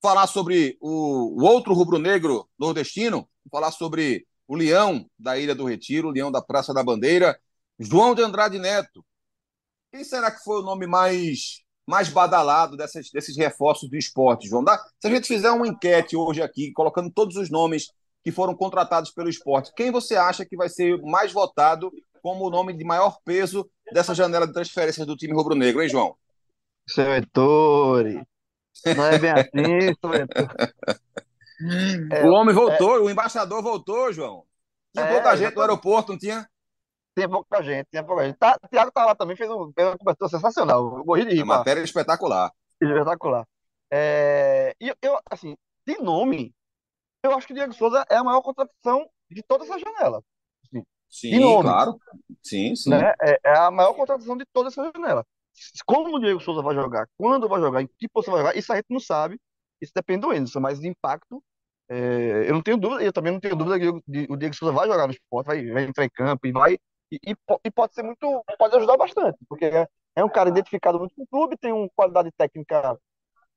[0.00, 6.08] falar sobre o, o outro rubro-negro nordestino, falar sobre o Leão da Ilha do Retiro,
[6.08, 7.38] o Leão da Praça da Bandeira,
[7.78, 9.04] João de Andrade Neto.
[9.92, 14.62] Quem será que foi o nome mais mais badalado dessas, desses reforços do esporte, João?
[14.62, 17.90] Dá, se a gente fizer uma enquete hoje aqui, colocando todos os nomes
[18.22, 21.90] que foram contratados pelo esporte, quem você acha que vai ser mais votado
[22.20, 26.14] como o nome de maior peso dessa janela de transferências do time rubro-negro, hein, João?
[26.86, 28.22] Seu Ettore.
[28.94, 30.68] Não é bem assim, seu Ettore.
[32.12, 34.44] É, o homem voltou, é, o embaixador voltou, João.
[34.94, 36.48] Tinha é, pouca gente no aeroporto, não tinha?
[37.16, 38.36] Tinha pouca gente, tinha pouca gente.
[38.36, 40.98] Tá, o Thiago tá lá também, fez, um, fez uma cobertura sensacional.
[40.98, 41.42] Eu morri de rir.
[41.42, 42.52] A matéria é espetacular.
[42.80, 43.44] Espetacular.
[43.90, 45.56] É, e eu, assim,
[45.86, 46.54] de nome,
[47.22, 50.22] eu acho que o Diego Souza é a maior contratação de toda essa janela.
[50.64, 51.98] Assim, sim, nome, claro.
[52.42, 52.90] Sim, sim.
[52.90, 53.12] Né?
[53.20, 55.26] É, é, a maior contratação de toda essa janela.
[55.84, 58.72] Como o Diego Souza vai jogar, quando vai jogar, em que posição vai jogar, isso
[58.72, 59.40] a gente não sabe.
[59.80, 61.42] Isso depende do Enzo, mas de impacto,
[61.88, 64.86] é, eu não tenho dúvida, eu também não tenho dúvida que o Diego Souza vai
[64.86, 66.74] jogar no esporte, vai, vai entrar em campo e vai.
[67.10, 68.44] E, e, e, pode ser muito.
[68.58, 71.88] Pode ajudar bastante, porque é, é um cara identificado muito com o clube, tem uma
[71.96, 72.98] qualidade técnica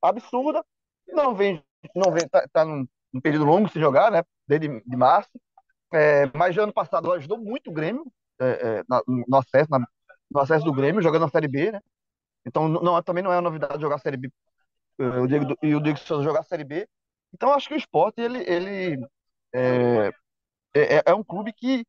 [0.00, 0.64] absurda,
[1.08, 1.62] não vem,
[1.94, 2.86] não vem, tá, tá num,
[3.22, 4.22] período longo se jogar, né?
[4.48, 5.30] Desde de março.
[5.92, 8.10] É, mas ano passado ajudou muito o Grêmio
[8.40, 8.82] é, é,
[9.28, 9.86] no, acesso, na,
[10.30, 11.80] no acesso do Grêmio, jogando na Série B, né?
[12.46, 14.51] Então não, também não é uma novidade jogar a Série B é,
[14.98, 16.88] o Diego, e o Diego Souza jogar a Série B.
[17.32, 19.06] Então acho que o esporte ele, ele
[19.54, 20.08] é,
[20.74, 21.84] é, é, é um clube que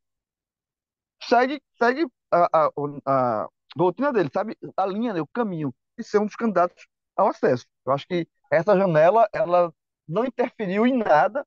[1.23, 2.69] segue, segue a, a,
[3.05, 4.57] a, rotina dele, sabe?
[4.77, 5.21] A linha, né?
[5.21, 7.65] o caminho de ser um dos candidatos ao acesso.
[7.85, 9.73] Eu acho que essa janela ela
[10.07, 11.45] não interferiu em nada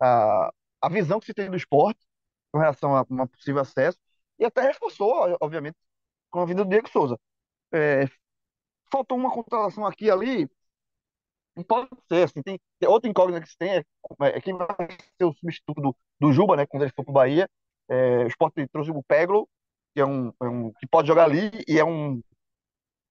[0.00, 0.52] a,
[0.82, 2.00] a visão que se tem do esporte
[2.52, 3.98] com relação a um possível acesso
[4.38, 5.76] e até reforçou, obviamente,
[6.30, 7.18] com a vinda do Diego Souza.
[7.72, 8.06] É,
[8.90, 10.48] faltou uma contratação aqui ali,
[11.64, 13.84] pode ser, assim, tem, outra incógnita que se tem, é,
[14.20, 14.68] é quem vai
[15.16, 17.48] ser o substituto do, do Juba, né, quando ele for para o Bahia.
[17.88, 19.48] É, o Sport trouxe o Peglo,
[19.94, 22.20] que é um, é um, que pode jogar ali e é um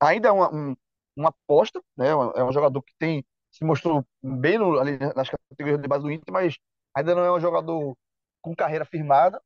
[0.01, 0.75] ainda é uma, um,
[1.15, 5.81] uma aposta, né, é um jogador que tem se mostrou bem no, ali nas categorias
[5.81, 6.57] de base do Inter, mas
[6.95, 7.97] ainda não é um jogador
[8.41, 9.41] com carreira firmada.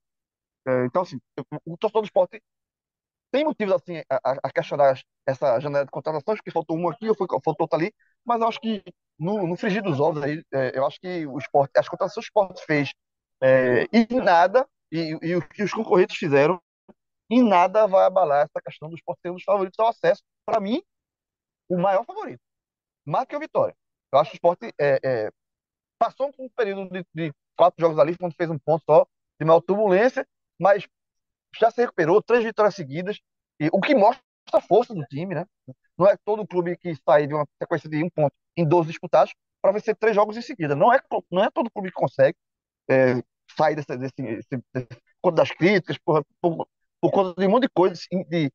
[0.68, 1.20] É, então, assim,
[1.66, 2.42] o, o torcedor do esporte
[3.32, 7.16] tem motivos assim a, a, questionar essa janela de contratações, porque faltou um aqui, ou
[7.16, 7.94] faltou outro ali,
[8.26, 8.84] mas eu acho que
[9.20, 12.40] no, no frigir dos ovos aí, é, eu acho que o esporte, as contratações que
[12.40, 12.94] o esporte fez
[13.42, 16.62] é, e nada, e, e o que os concorrentes fizeram,
[17.30, 20.22] em nada vai abalar essa questão do esporte ser um dos favoritos ao acesso.
[20.46, 20.84] Para mim,
[21.70, 22.42] o maior favorito.
[23.06, 23.76] Mais que o Vitória.
[24.12, 25.32] Eu acho que o esporte é, é,
[25.98, 29.08] passou um período de, de, quatro jogos ali, quando fez um ponto só,
[29.40, 30.28] de maior turbulência,
[30.60, 30.86] mas
[31.56, 33.20] já se recuperou, três vitórias seguidas,
[33.60, 34.24] e, o que mostra
[34.54, 35.46] a força do time, né?
[35.98, 39.34] Não é todo clube que sai de uma sequência de um ponto em 12 disputados
[39.62, 40.76] para vencer três jogos em seguida.
[40.76, 41.00] Não é,
[41.32, 42.38] não é todo clube que consegue
[42.90, 43.22] é,
[43.56, 44.14] sair desse, desse,
[44.74, 44.88] desse,
[45.34, 46.68] das críticas, por, por,
[47.00, 48.52] por conta de um monte de coisas, de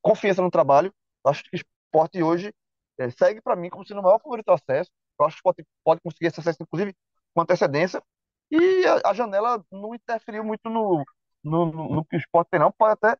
[0.00, 0.92] confiança no trabalho.
[1.24, 2.52] Acho que o esporte hoje
[2.98, 4.90] é, segue para mim como sendo o maior favorito ao acesso.
[5.18, 6.94] Eu acho que pode, pode conseguir esse acesso, inclusive,
[7.34, 8.02] com antecedência.
[8.50, 11.04] E a, a janela não interferiu muito no,
[11.44, 12.72] no, no, no, que o esporte tem, não.
[12.72, 13.16] Pode até.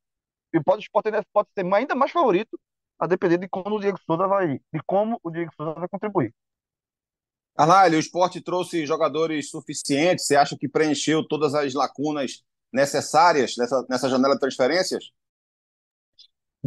[0.65, 2.59] Pode, o esporte pode ser ainda mais favorito,
[2.99, 4.59] a depender de como o Diego Souza vai.
[4.73, 6.35] de como o Diego Souza vai contribuir.
[7.57, 10.27] Carlalho, o esporte trouxe jogadores suficientes.
[10.27, 12.43] Você acha que preencheu todas as lacunas
[12.73, 15.11] necessárias nessa, nessa janela de transferências?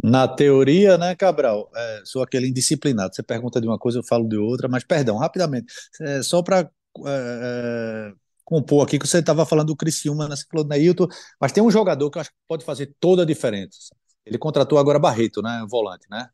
[0.02, 1.70] Na teoria, né, Cabral?
[1.74, 3.14] É, sou aquele indisciplinado.
[3.14, 5.72] Você pergunta de uma coisa, eu falo de outra, mas perdão, rapidamente.
[6.00, 6.70] É, só para é,
[7.06, 8.12] é,
[8.44, 11.08] compor aqui, que você estava falando do Criciúma, né, você falou do Neilton,
[11.40, 13.94] mas tem um jogador que eu acho que pode fazer toda a diferença.
[14.24, 16.28] Ele contratou agora Barreto, né, volante, né?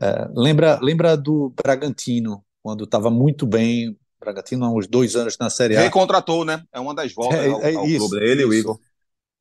[0.00, 5.50] É, lembra, lembra do Bragantino, quando estava muito bem, Bragantino há uns dois anos na
[5.50, 5.80] Série A.
[5.80, 6.62] Recontratou, né?
[6.72, 8.78] É uma das voltas é, ao, é, ao isso, clube, ele e o Igor.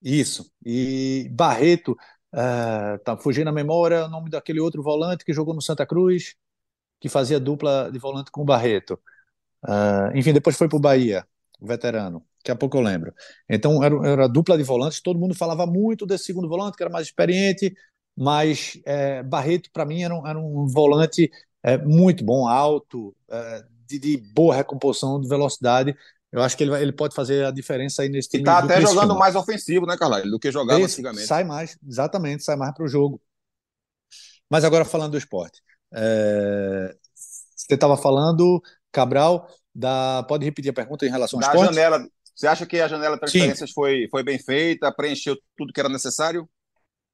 [0.02, 1.96] Isso, e Barreto
[2.34, 6.36] Uh, tá fugindo a memória o nome daquele outro volante que jogou no Santa Cruz,
[7.00, 8.98] que fazia dupla de volante com o Barreto.
[9.64, 11.28] Uh, enfim, depois foi para o Bahia,
[11.62, 12.26] veterano.
[12.40, 13.14] Daqui a pouco eu lembro.
[13.48, 15.00] Então, era, era dupla de volantes.
[15.00, 17.74] Todo mundo falava muito desse segundo volante, que era mais experiente,
[18.18, 21.32] mas é, Barreto, para mim, era um, era um volante
[21.64, 25.96] é, muito bom, alto, é, de, de, boa recomposição de velocidade.
[26.32, 28.42] Eu acho que ele, ele pode fazer a diferença aí nesse time.
[28.42, 30.30] E tá até jogando mais ofensivo, né, Carlos?
[30.32, 31.28] Do que jogava Esse, antigamente.
[31.28, 33.22] Sai mais, exatamente, sai mais para o jogo.
[34.50, 35.62] Mas agora falando do esporte.
[35.94, 36.96] É...
[37.14, 40.24] Você estava falando, Cabral, da.
[40.28, 41.74] Pode repetir a pergunta em relação ao esporte?
[41.74, 42.06] janela.
[42.36, 45.90] Você acha que a janela de transferências foi, foi bem feita, preencheu tudo que era
[45.90, 46.50] necessário?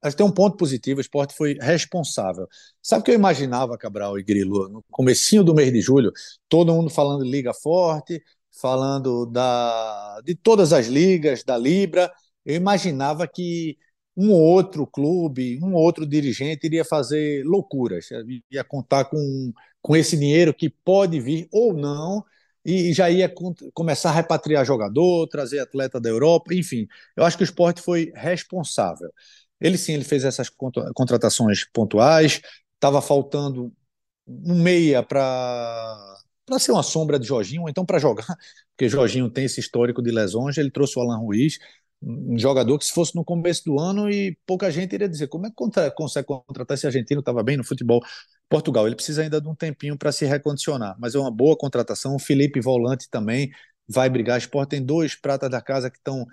[0.00, 2.46] Acho que tem um ponto positivo, o esporte foi responsável.
[2.80, 6.12] Sabe o que eu imaginava, Cabral e Grilo, no comecinho do mês de julho,
[6.48, 8.22] todo mundo falando de liga forte,
[8.60, 12.12] falando da, de todas as ligas, da Libra,
[12.44, 13.76] eu imaginava que
[14.16, 18.08] um outro clube, um outro dirigente iria fazer loucuras,
[18.50, 22.24] ia contar com, com esse dinheiro que pode vir ou não,
[22.70, 23.32] e já ia
[23.74, 26.86] começar a repatriar jogador, trazer atleta da Europa, enfim.
[27.16, 29.10] Eu acho que o esporte foi responsável.
[29.60, 30.50] Ele sim, ele fez essas
[30.94, 32.40] contratações pontuais,
[32.74, 33.72] estava faltando
[34.26, 36.14] um meia para
[36.46, 38.24] para ser uma sombra de Jorginho, ou então para jogar,
[38.74, 41.58] porque Jorginho tem esse histórico de lesões, ele trouxe o Alan Ruiz,
[42.02, 45.46] um jogador que se fosse no começo do ano e pouca gente iria dizer como
[45.46, 45.56] é que
[45.94, 48.00] consegue contratar esse argentino, estava bem no futebol
[48.48, 52.14] Portugal, ele precisa ainda de um tempinho para se recondicionar, mas é uma boa contratação,
[52.16, 53.50] o Felipe Volante também
[53.86, 56.26] vai brigar, Sport tem dois pratas da casa que estão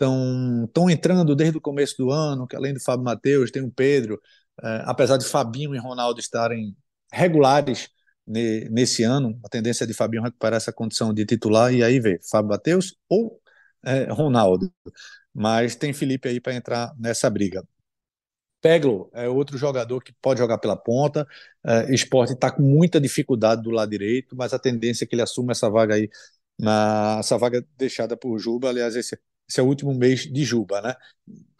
[0.00, 4.20] estão entrando desde o começo do ano, que além do Fábio Matheus, tem o Pedro,
[4.62, 6.74] é, apesar de Fabinho e Ronaldo estarem
[7.12, 7.90] regulares
[8.26, 12.00] ne, nesse ano, a tendência é de Fabinho recuperar essa condição de titular e aí
[12.00, 13.40] ver Fábio Matheus ou
[13.84, 14.72] é, Ronaldo,
[15.34, 17.62] mas tem Felipe aí para entrar nessa briga.
[18.60, 21.26] Peglo é outro jogador que pode jogar pela ponta.
[21.64, 25.22] É, esporte está com muita dificuldade do lado direito, mas a tendência é que ele
[25.22, 26.08] assuma essa vaga aí,
[26.58, 28.68] na, essa vaga deixada por Juba.
[28.68, 30.94] Aliás, esse, esse é o último mês de Juba, né?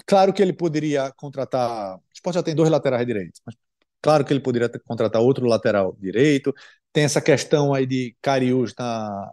[0.06, 1.96] Claro que ele poderia contratar.
[1.96, 3.54] O esporte já tem dois laterais direitos, mas
[4.02, 6.54] claro que ele poderia contratar outro lateral direito.
[6.92, 9.30] Tem essa questão aí de Cariús na,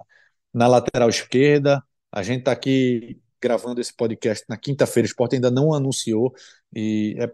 [0.53, 1.83] na lateral esquerda.
[2.11, 6.33] A gente está aqui gravando esse podcast na quinta-feira, o esporte ainda não anunciou,
[6.73, 7.31] e é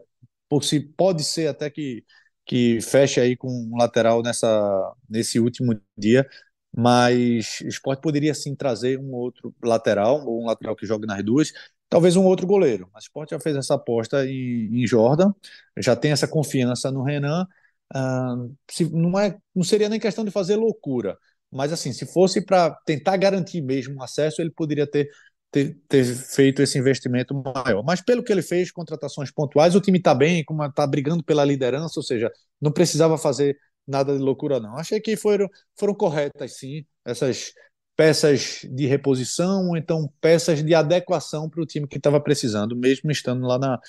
[0.97, 2.03] pode ser até que,
[2.45, 6.27] que feche aí com um lateral nessa, nesse último dia,
[6.75, 11.23] mas o esporte poderia sim trazer um outro lateral, ou um lateral que jogue nas
[11.23, 11.51] duas,
[11.89, 12.89] talvez um outro goleiro.
[12.93, 15.31] Mas o esporte já fez essa aposta em, em Jordan,
[15.77, 17.47] já tem essa confiança no Renan.
[17.95, 21.17] Uh, se, não, é, não seria nem questão de fazer loucura,
[21.51, 25.07] mas assim, se fosse para tentar garantir mesmo o acesso, ele poderia ter,
[25.53, 27.83] ter, ter, feito esse investimento maior.
[27.83, 31.99] Mas pelo que ele fez, contratações pontuais, o time está bem, está brigando pela liderança,
[31.99, 33.55] ou seja, não precisava fazer
[33.87, 34.75] nada de loucura, não.
[34.77, 35.47] Achei que foram,
[35.77, 37.53] foram corretas, sim, essas
[37.95, 43.11] peças de reposição, ou então peças de adequação para o time que estava precisando, mesmo
[43.11, 43.79] estando lá na,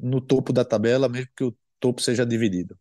[0.00, 2.74] no topo da tabela, mesmo que o topo seja dividido.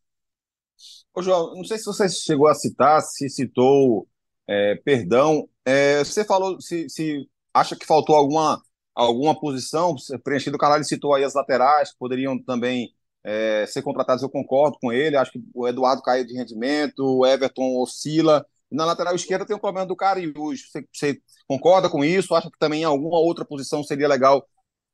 [1.13, 4.07] Ô, João, não sei se você chegou a citar, se citou
[4.47, 5.49] é, perdão.
[5.65, 8.61] É, você falou se, se acha que faltou alguma,
[8.95, 10.55] alguma posição preenchida.
[10.55, 12.93] O Carvalho citou aí as laterais, que poderiam também
[13.23, 14.23] é, ser contratados.
[14.23, 15.17] Eu concordo com ele.
[15.17, 18.45] Acho que o Eduardo caiu de rendimento, o Everton oscila.
[18.71, 20.69] Na lateral esquerda tem o problema do Cariús.
[20.71, 22.33] Você, você concorda com isso?
[22.33, 24.47] Acha que também em alguma outra posição seria legal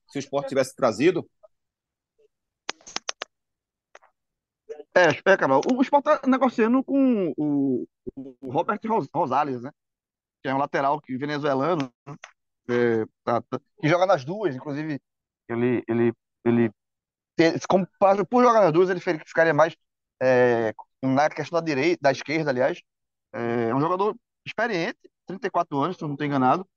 [0.10, 1.28] se o esporte tivesse trazido?
[4.96, 5.62] É, é, Cabral.
[5.72, 8.80] O Sport está negociando com o, o Robert
[9.14, 9.72] Rosales, né?
[10.42, 12.16] Que é um lateral que, venezuelano, né?
[12.70, 15.00] É, tá, tá, que joga nas duas, inclusive
[15.50, 16.14] ele, ele,
[16.46, 16.72] ele
[17.68, 17.88] como,
[18.30, 19.76] por jogar nas duas, ele ficaria mais
[20.22, 22.82] é, na questão da direita, da esquerda, aliás.
[23.34, 24.16] É, é um jogador
[24.46, 24.98] experiente,
[25.28, 26.68] 34 anos, se eu não estou enganado.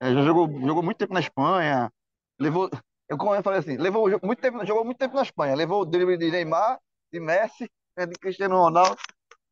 [0.00, 1.90] É, já jogou, jogou muito tempo na Espanha.
[2.38, 2.70] Levou,
[3.08, 5.54] eu, como eu falei assim, levou muito tempo, jogou muito tempo na Espanha.
[5.54, 6.78] Levou o drible de Neymar,
[7.12, 8.96] de Messi, né, de Cristiano Ronaldo.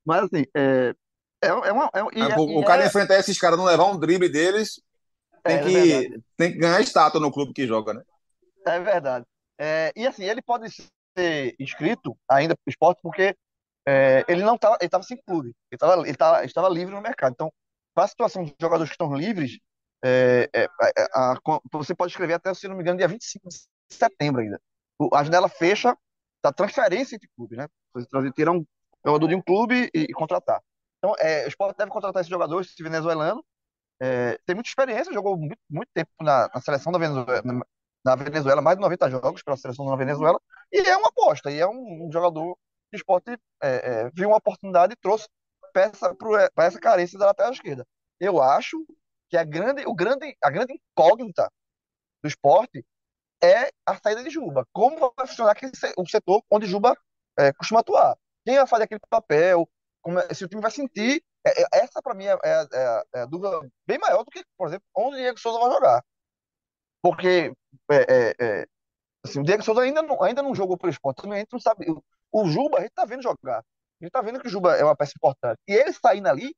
[0.05, 0.95] Mas assim, é,
[1.43, 1.91] é, é uma.
[1.95, 4.81] É, é, o, cara é enfrentar esses caras, não levar um drible deles,
[5.43, 8.03] tem, é, que, tem que ganhar estátua no clube que joga, né?
[8.67, 9.25] É verdade.
[9.97, 13.35] e assim, ele pode ser inscrito ainda para o esporte porque
[14.29, 17.33] ele não estava, ele estava sem clube, ele estava, ele estava, estava livre no mercado.
[17.33, 17.53] Então,
[17.95, 19.59] para a situação de jogadores que estão livres,
[21.15, 21.35] a, a,
[21.73, 23.57] você pode escrever até, se não me engano, dia 25 de
[23.91, 24.61] setembro ainda.
[25.13, 25.97] A janela fecha
[26.43, 27.67] da transferência entre clubes, né?
[27.95, 28.65] Você trazer, tirar um
[29.05, 30.61] jogador de um clube e, e contratar.
[30.99, 33.45] Então, é, o Sport deve contratar esse jogador, esse venezuelano.
[34.01, 37.43] É, tem muita experiência, jogou muito, muito tempo na, na seleção da Venezuela,
[38.05, 40.41] na, Venezuela, mais de 90 jogos pela seleção da Venezuela,
[40.73, 42.57] e é uma aposta, e é um, um jogador
[42.91, 45.29] que o Sport é, é, viu uma oportunidade e trouxe
[45.73, 47.87] peça para essa carência da lateral esquerda.
[48.21, 48.77] Eu acho
[49.29, 51.51] que a grande, o grande, a grande incógnita
[52.23, 52.85] do esporte
[53.43, 54.67] é a saída de Juba.
[54.73, 56.97] Como vai funcionar aquele, o setor onde Juba
[57.39, 58.17] é, costuma atuar?
[58.45, 59.69] Quem vai fazer aquele papel?
[60.03, 61.23] Como é, se o time vai sentir.
[61.47, 64.45] É, é essa, para mim, é, é, é, é, a dúvida bem maior do que,
[64.57, 66.05] por exemplo, onde o Diego Souza vai jogar.
[67.03, 67.53] Porque
[69.25, 71.87] assim, o Diego Souza ainda não, ainda não jogou pelo esporte, a gente não sabe.
[72.33, 73.61] O, Juba, a gente tá vendo jogar.
[73.61, 75.59] A gente tá vendo que o Juba é uma peça importante.
[75.67, 76.55] E ele saindo ali,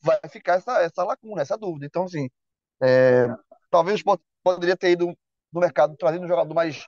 [0.00, 1.86] vai ficar essa, essa lacuna, essa dúvida.
[1.86, 2.28] Então, assim,
[3.70, 5.16] talvez o poderia ter ido
[5.52, 6.86] no mercado, trazendo um jogador mais,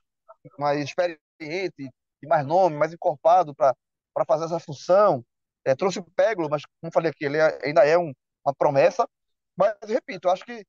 [0.59, 1.91] mais experiente,
[2.27, 3.75] mais nome, mais encorpado para
[4.27, 5.25] fazer essa função.
[5.65, 8.13] É, trouxe o Peglo, mas como falei aqui, ele é, ainda é um,
[8.45, 9.09] uma promessa.
[9.57, 10.67] Mas, repito, eu acho que,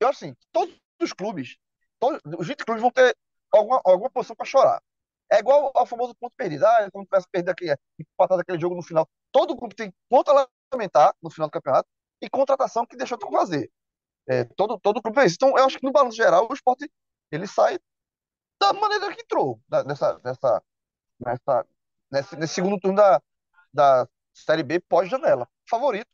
[0.00, 1.56] eu assim, todos os clubes,
[1.98, 3.16] todos, os 20 clubes vão ter
[3.52, 4.82] alguma, alguma posição para chorar.
[5.30, 6.64] É igual ao famoso ponto perdido.
[6.64, 9.08] Ah, quando tivesse perdido aquele, empatado aquele jogo no final.
[9.32, 11.88] Todo grupo tem ponto a lamentar no final do campeonato
[12.22, 13.70] e contratação que deixou de fazer.
[14.28, 15.36] É, todo, todo grupo é isso.
[15.36, 16.90] Então, eu acho que no balanço geral, o esporte
[17.32, 17.78] ele sai
[18.60, 20.62] da maneira que entrou, da, nessa, nessa,
[22.10, 23.20] nesse, nesse segundo turno da,
[23.74, 25.48] da Série B pós-janela.
[25.68, 26.08] Favorito.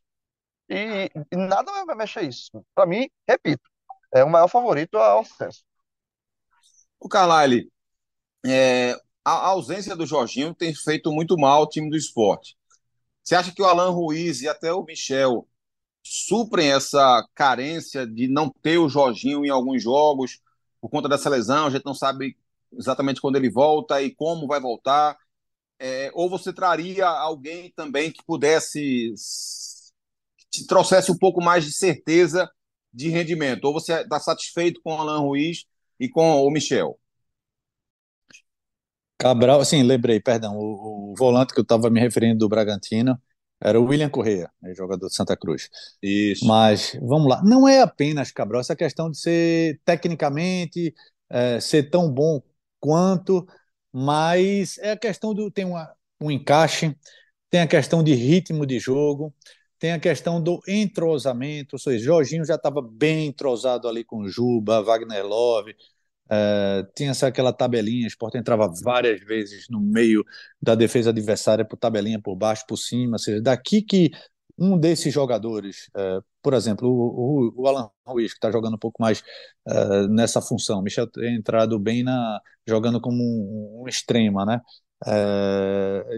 [0.68, 2.50] E, e, nada vai mexer isso.
[2.74, 3.62] Para mim, repito,
[4.12, 5.64] é o maior favorito ao sucesso.
[6.98, 7.70] O Carlyle,
[8.46, 8.94] é,
[9.24, 12.56] a ausência do Jorginho tem feito muito mal ao time do esporte.
[13.22, 15.46] Você acha que o Alan Ruiz e até o Michel
[16.02, 20.40] suprem essa carência de não ter o Jorginho em alguns jogos
[20.80, 21.66] por conta dessa lesão?
[21.66, 22.36] A gente não sabe
[22.72, 25.16] exatamente quando ele volta e como vai voltar.
[25.82, 29.14] É, ou você traria alguém também que pudesse
[30.50, 32.50] te trouxesse um pouco mais de certeza
[32.92, 33.64] de rendimento?
[33.64, 35.64] Ou você está satisfeito com o Alan Ruiz
[35.98, 36.98] e com o Michel?
[39.16, 43.18] Cabral, sim, lembrei, perdão, o, o volante que eu estava me referindo do Bragantino
[43.62, 45.68] era o William Correa, né, jogador de Santa Cruz.
[46.02, 46.46] Isso.
[46.46, 50.94] Mas, vamos lá, não é apenas, Cabral, essa questão de ser tecnicamente,
[51.28, 52.42] é, ser tão bom
[52.80, 53.46] quanto,
[53.92, 56.96] mas é a questão do, tem uma, um encaixe,
[57.50, 59.34] tem a questão de ritmo de jogo,
[59.78, 64.82] tem a questão do entrosamento, ou seja, Jorginho já estava bem entrosado ali com Juba,
[64.82, 65.74] Wagner Love,
[66.30, 70.24] Uh, tinha essa, aquela tabelinha, o Sport entrava várias vezes no meio
[70.62, 74.12] da defesa adversária, por tabelinha por baixo, por cima, ou seja, daqui que
[74.56, 79.00] um desses jogadores, uh, por exemplo, o, o, Alan Ruiz, que está jogando um pouco
[79.02, 79.20] mais
[79.68, 84.60] uh, nessa função, Michel tem entrado bem na jogando como um, um extrema, né?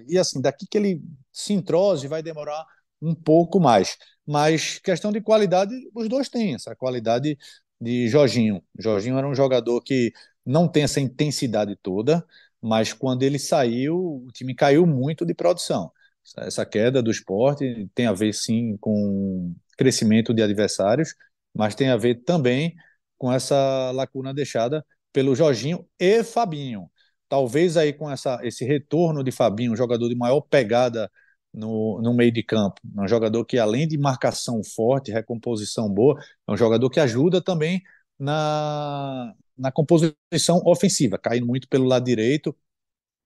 [0.09, 1.01] e assim, daqui que ele
[1.33, 2.67] se entrose vai demorar
[3.01, 3.97] um pouco mais,
[4.27, 7.39] mas questão de qualidade, os dois têm essa qualidade
[7.81, 8.63] de Jorginho.
[8.79, 10.13] Jorginho era um jogador que
[10.45, 12.25] não tem essa intensidade toda,
[12.61, 15.91] mas quando ele saiu, o time caiu muito de produção.
[16.39, 21.15] Essa queda do esporte tem a ver sim com crescimento de adversários,
[21.55, 22.75] mas tem a ver também
[23.19, 26.91] com essa lacuna deixada pelo Jorginho e Fabinho.
[27.29, 31.11] Talvez aí com essa, esse retorno de Fabinho, um jogador de maior pegada
[31.53, 32.81] no, no meio de campo.
[32.97, 36.19] Um jogador que, além de marcação forte, recomposição boa,
[36.49, 37.83] é um jogador que ajuda também
[38.19, 42.57] na, na composição ofensiva, caindo muito pelo lado direito,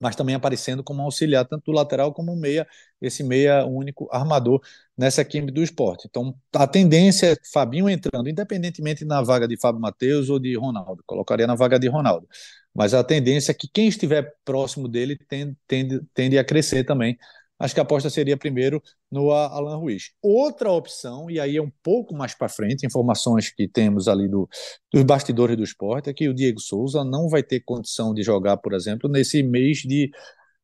[0.01, 2.66] mas também aparecendo como auxiliar tanto do lateral como meia,
[3.01, 4.61] esse meia único armador
[4.97, 6.07] nessa equipe do esporte.
[6.09, 11.03] Então, a tendência é Fabinho entrando, independentemente na vaga de Fábio Matheus ou de Ronaldo,
[11.07, 12.28] colocaria na vaga de Ronaldo.
[12.74, 17.18] Mas a tendência é que quem estiver próximo dele tende, tende, tende a crescer também
[17.59, 20.11] acho que a aposta seria primeiro no Alan Ruiz.
[20.22, 24.48] Outra opção, e aí é um pouco mais para frente, informações que temos ali do,
[24.92, 28.57] dos bastidores do esporte, é que o Diego Souza não vai ter condição de jogar,
[28.59, 30.11] por exemplo, nesse mês de,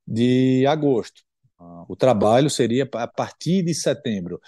[0.07, 1.22] de agosto.
[1.59, 4.40] Ah, o trabalho seria a partir de setembro.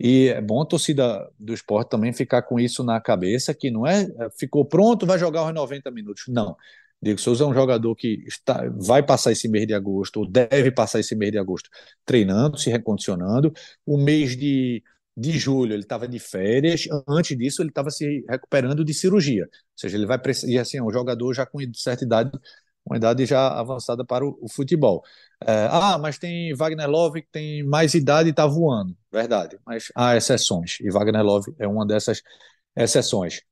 [0.00, 3.86] E é bom a torcida do esporte também ficar com isso na cabeça, que não
[3.86, 6.24] é, é ficou pronto, vai jogar os 90 minutos.
[6.28, 6.56] Não.
[7.02, 10.70] Diego Souza é um jogador que está, vai passar esse mês de agosto, ou deve
[10.70, 11.68] passar esse mês de agosto,
[12.04, 13.52] treinando, se recondicionando.
[13.84, 14.82] O mês de,
[15.16, 19.44] de julho ele estava de férias, antes disso ele estava se recuperando de cirurgia.
[19.44, 22.30] Ou seja, ele vai precisar, assim, é um jogador já com certa idade,
[22.86, 25.02] uma idade já avançada para o, o futebol.
[25.44, 28.96] É, ah, mas tem Wagner Love que tem mais idade e está voando.
[29.10, 32.22] Verdade, mas há exceções, e Wagner Love é uma dessas
[32.76, 33.42] exceções.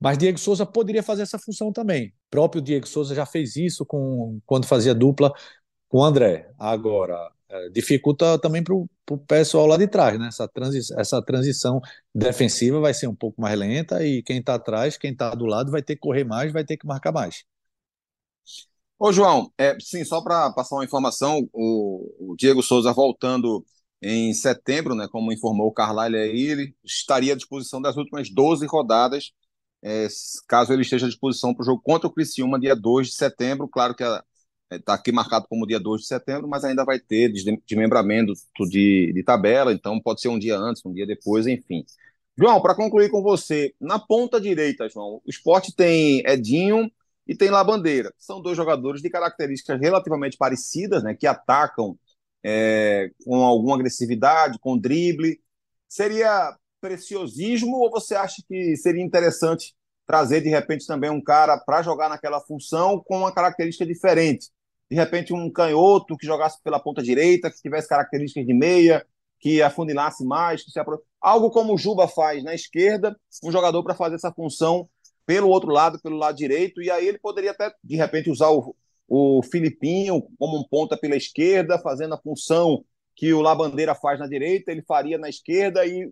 [0.00, 2.08] Mas Diego Souza poderia fazer essa função também.
[2.08, 5.32] O próprio Diego Souza já fez isso com, quando fazia dupla
[5.88, 6.50] com o André.
[6.58, 8.88] Agora, é, dificulta também para o
[9.26, 10.28] pessoal lá de trás, né?
[10.28, 11.80] Essa, transi essa transição
[12.14, 15.70] defensiva vai ser um pouco mais lenta e quem está atrás, quem está do lado,
[15.70, 17.44] vai ter que correr mais, vai ter que marcar mais.
[18.98, 23.64] Ô, João, é, sim, só para passar uma informação, o, o, Diego Souza voltando
[24.02, 28.66] em setembro, né, como informou o Carlyle aí, ele estaria à disposição das últimas 12
[28.66, 29.32] rodadas
[29.82, 30.06] é,
[30.46, 33.68] caso ele esteja à disposição para o jogo contra o Criciúma, dia 2 de setembro.
[33.68, 37.32] Claro que está é, aqui marcado como dia 2 de setembro, mas ainda vai ter
[37.66, 38.32] desmembramento
[38.68, 41.84] de, de tabela, então pode ser um dia antes, um dia depois, enfim.
[42.36, 46.90] João, para concluir com você, na ponta direita, João, o esporte tem Edinho
[47.26, 48.12] e tem Labandeira.
[48.18, 51.98] São dois jogadores de características relativamente parecidas, né, que atacam
[52.44, 55.40] é, com alguma agressividade, com drible.
[55.88, 59.74] Seria preciosismo ou você acha que seria interessante
[60.06, 64.48] trazer de repente também um cara para jogar naquela função com uma característica diferente?
[64.90, 69.06] De repente um canhoto que jogasse pela ponta direita, que tivesse características de meia,
[69.40, 71.02] que afunilasse mais, que se apro...
[71.20, 74.88] algo como o Juba faz na esquerda, um jogador para fazer essa função
[75.24, 78.74] pelo outro lado, pelo lado direito, e aí ele poderia até, de repente, usar o,
[79.08, 82.84] o Filipinho como um ponta pela esquerda, fazendo a função
[83.20, 86.10] que o Labandeira faz na direita, ele faria na esquerda, e,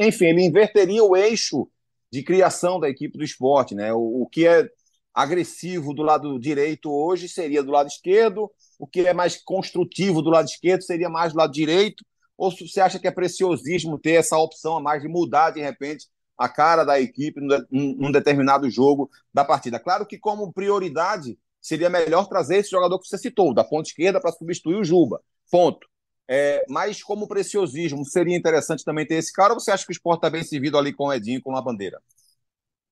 [0.00, 1.68] enfim, ele inverteria o eixo
[2.10, 3.92] de criação da equipe do esporte, né?
[3.92, 4.68] O, o que é
[5.14, 10.30] agressivo do lado direito hoje seria do lado esquerdo, o que é mais construtivo do
[10.30, 12.04] lado esquerdo seria mais do lado direito,
[12.36, 16.08] ou você acha que é preciosismo ter essa opção a mais de mudar de repente
[16.36, 17.40] a cara da equipe
[17.70, 19.78] num determinado jogo da partida?
[19.78, 24.20] Claro que, como prioridade, seria melhor trazer esse jogador que você citou, da ponta esquerda,
[24.20, 25.22] para substituir o Juba.
[25.48, 25.91] Ponto.
[26.28, 29.92] É, mas, como preciosismo, seria interessante também ter esse cara, ou você acha que o
[29.92, 32.00] esporte está bem servido ali com o Edinho e com a bandeira?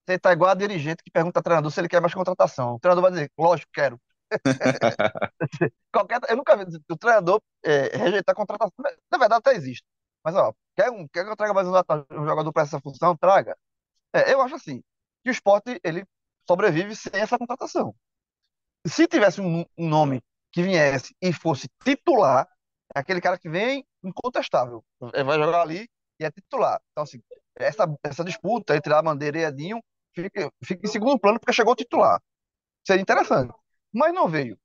[0.07, 2.75] Você está igual a dirigente que pergunta ao treinador se ele quer mais contratação.
[2.75, 4.01] O treinador vai dizer, lógico, quero.
[5.93, 8.73] Qualquer, eu nunca vi o treinador é, rejeitar contratação.
[9.11, 9.85] Na verdade, até existe.
[10.25, 11.73] Mas, ó, quer, um, quer que eu traga mais um,
[12.21, 13.17] um jogador para essa função?
[13.17, 13.57] Traga.
[14.13, 14.83] É, eu acho assim,
[15.23, 16.05] que o esporte ele
[16.49, 17.95] sobrevive sem essa contratação.
[18.87, 20.23] Se tivesse um, um nome
[20.53, 22.49] que viesse e fosse titular,
[22.95, 24.85] é aquele cara que vem incontestável.
[25.01, 25.89] Vai jogar ali
[26.19, 26.81] e é titular.
[26.93, 27.21] Então, assim,
[27.57, 29.83] essa, essa disputa entre a Bandeira e Edinho
[30.15, 32.21] fica, fica em segundo plano porque chegou o titular.
[32.85, 33.53] Seria interessante
[33.93, 34.59] mas não veio.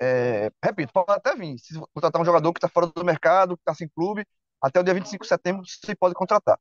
[0.00, 1.58] É, repito, pode até vir.
[1.58, 4.24] Se contratar um jogador que está fora do mercado, que está sem clube,
[4.62, 6.58] até o dia 25 de setembro você pode contratar.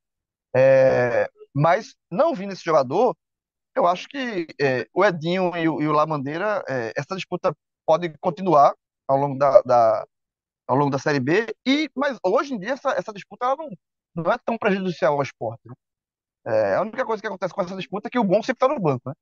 [0.55, 3.15] É, mas não vindo esse jogador,
[3.75, 7.55] eu acho que é, o Edinho e o, e o Lamandeira, é, essa disputa
[7.85, 8.75] pode continuar
[9.07, 10.07] ao longo da, da,
[10.67, 13.69] ao longo da Série B, e, mas hoje em dia essa, essa disputa não,
[14.15, 15.61] não é tão prejudicial ao esporte.
[15.65, 15.73] Né?
[16.45, 18.67] É, a única coisa que acontece com essa disputa é que o bom sempre está
[18.67, 19.09] no banco.
[19.09, 19.15] Né?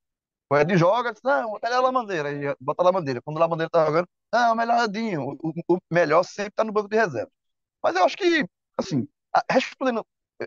[0.49, 3.21] O Ed joga, diz, não, melhor Lamandeira, aí bota a Lamandeira.
[3.21, 5.37] Quando o Lamandeira tá jogando, não, melhor Edinho.
[5.41, 7.31] O, o, melhor sempre tá no banco de reserva.
[7.83, 9.07] Mas eu acho que, assim,
[9.49, 10.05] respondendo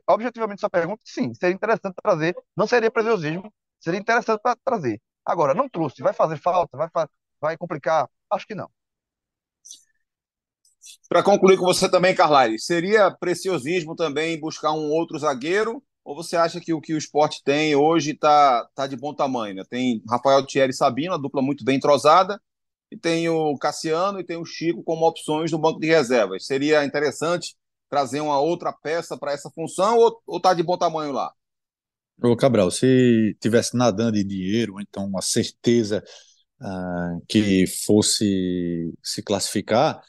[0.09, 5.01] objetivamente sua pergunta, sim, seria interessante trazer, não seria preciosismo, seria interessante para trazer.
[5.25, 6.89] Agora, não trouxe, vai fazer falta, vai,
[7.41, 8.09] vai complicar?
[8.31, 8.71] Acho que não.
[11.09, 16.37] Para concluir com você também, Carlyle, seria preciosismo também buscar um outro zagueiro ou você
[16.37, 19.57] acha que o que o esporte tem hoje está tá de bom tamanho?
[19.57, 19.63] Né?
[19.69, 22.41] Tem Rafael Thierry e Sabino, dupla muito bem entrosada,
[22.91, 26.47] e tem o Cassiano e tem o Chico como opções no banco de reservas.
[26.47, 27.55] Seria interessante
[27.91, 31.31] trazer uma outra peça para essa função ou está de bom tamanho lá?
[32.23, 36.03] Ô Cabral, se tivesse nadando de dinheiro, então uma certeza
[36.59, 40.01] uh, que fosse se classificar,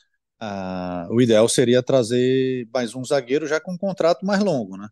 [0.42, 4.88] uh, o ideal seria trazer mais um zagueiro já com um contrato mais longo, né?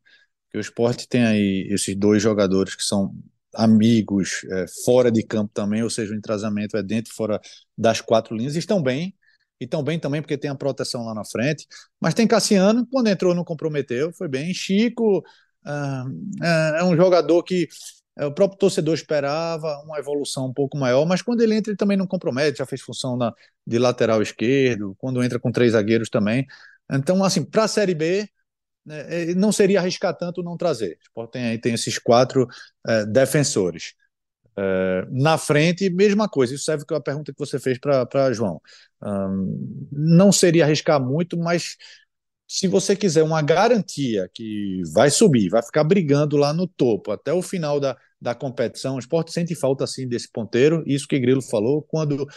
[0.50, 3.14] que o esporte tem aí esses dois jogadores que são
[3.54, 7.40] amigos é, fora de campo também, ou seja, o entrasamento é dentro e fora
[7.78, 9.16] das quatro linhas, estão bem,
[9.60, 11.66] e estão bem também porque tem a proteção lá na frente,
[12.00, 15.24] mas tem Cassiano, quando entrou não comprometeu, foi bem, Chico
[15.66, 16.06] ah,
[16.42, 17.68] é, é um jogador que
[18.26, 21.98] o próprio torcedor esperava uma evolução um pouco maior, mas quando ele entra ele também
[21.98, 23.34] não compromete, já fez função na,
[23.66, 26.46] de lateral esquerdo, quando entra com três zagueiros também,
[26.92, 28.28] então assim, para a Série B
[28.88, 30.98] né, é, não seria arriscar tanto não trazer.
[31.14, 32.48] O tem, tem esses quatro
[32.88, 33.94] é, defensores.
[34.58, 36.56] É, na frente, mesma coisa.
[36.56, 38.62] Isso serve com a pergunta que você fez para João.
[39.92, 41.76] Não seria arriscar muito, mas
[42.48, 47.34] se você quiser uma garantia que vai subir, vai ficar brigando lá no topo até
[47.34, 50.84] o final da, da competição, o esporte sente falta assim desse ponteiro.
[50.86, 52.28] Isso que Grilo falou, quando,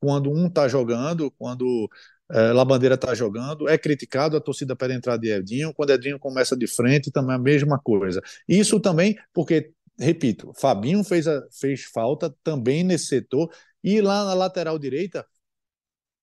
[0.00, 1.88] quando um está jogando, quando
[2.30, 6.56] é, Labandeira está jogando, é criticado, a torcida pede entrada de Edinho, quando Edinho começa
[6.56, 8.20] de frente, também é a mesma coisa.
[8.48, 13.50] Isso também porque, repito, Fabinho fez, a, fez falta também nesse setor,
[13.82, 15.26] e lá na lateral direita,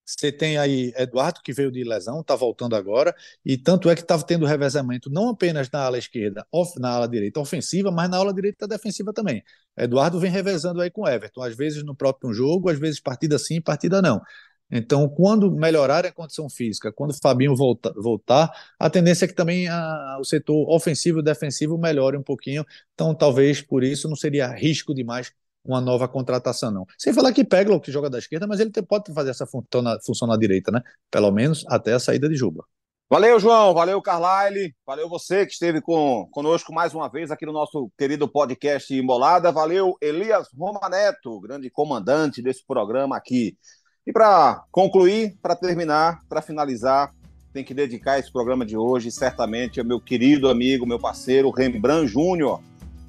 [0.07, 3.13] você tem aí Eduardo, que veio de lesão, está voltando agora,
[3.45, 6.47] e tanto é que estava tendo revezamento não apenas na ala esquerda,
[6.77, 9.43] na ala direita ofensiva, mas na ala direita defensiva também.
[9.77, 13.61] Eduardo vem revezando aí com Everton, às vezes no próprio jogo, às vezes partida sim,
[13.61, 14.21] partida não.
[14.69, 19.33] Então, quando melhorar a condição física, quando o Fabinho volta, voltar, a tendência é que
[19.33, 22.65] também a, o setor ofensivo e defensivo melhore um pouquinho.
[22.93, 25.31] Então, talvez por isso não seria risco demais
[25.67, 26.85] uma nova contratação, não.
[26.97, 29.99] Sem falar que Peglo, que joga da esquerda, mas ele pode fazer essa função na,
[30.05, 30.81] função na direita, né?
[31.11, 32.63] Pelo menos até a saída de Juba.
[33.09, 33.73] Valeu, João.
[33.73, 34.75] Valeu, Carlyle.
[34.85, 39.49] Valeu você que esteve com, conosco mais uma vez aqui no nosso querido podcast Embolada.
[39.49, 43.57] Valeu, Elias Romaneto, grande comandante desse programa aqui.
[44.05, 47.13] E para concluir, para terminar, para finalizar,
[47.53, 52.11] tem que dedicar esse programa de hoje, certamente, ao meu querido amigo, meu parceiro, Rembrandt
[52.11, 52.61] Júnior.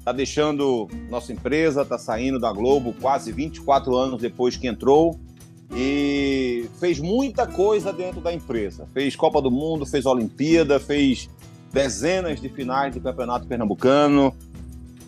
[0.09, 5.19] Está deixando nossa empresa, está saindo da Globo quase 24 anos depois que entrou
[5.71, 8.87] e fez muita coisa dentro da empresa.
[8.91, 11.29] Fez Copa do Mundo, fez Olimpíada, fez
[11.71, 14.33] dezenas de finais do Campeonato Pernambucano,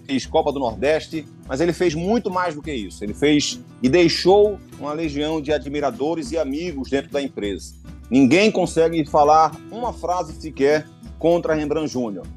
[0.06, 3.04] fez Copa do Nordeste, mas ele fez muito mais do que isso.
[3.04, 7.74] Ele fez e deixou uma legião de admiradores e amigos dentro da empresa.
[8.08, 10.88] Ninguém consegue falar uma frase sequer
[11.18, 12.28] contra Rembrandt Júnior.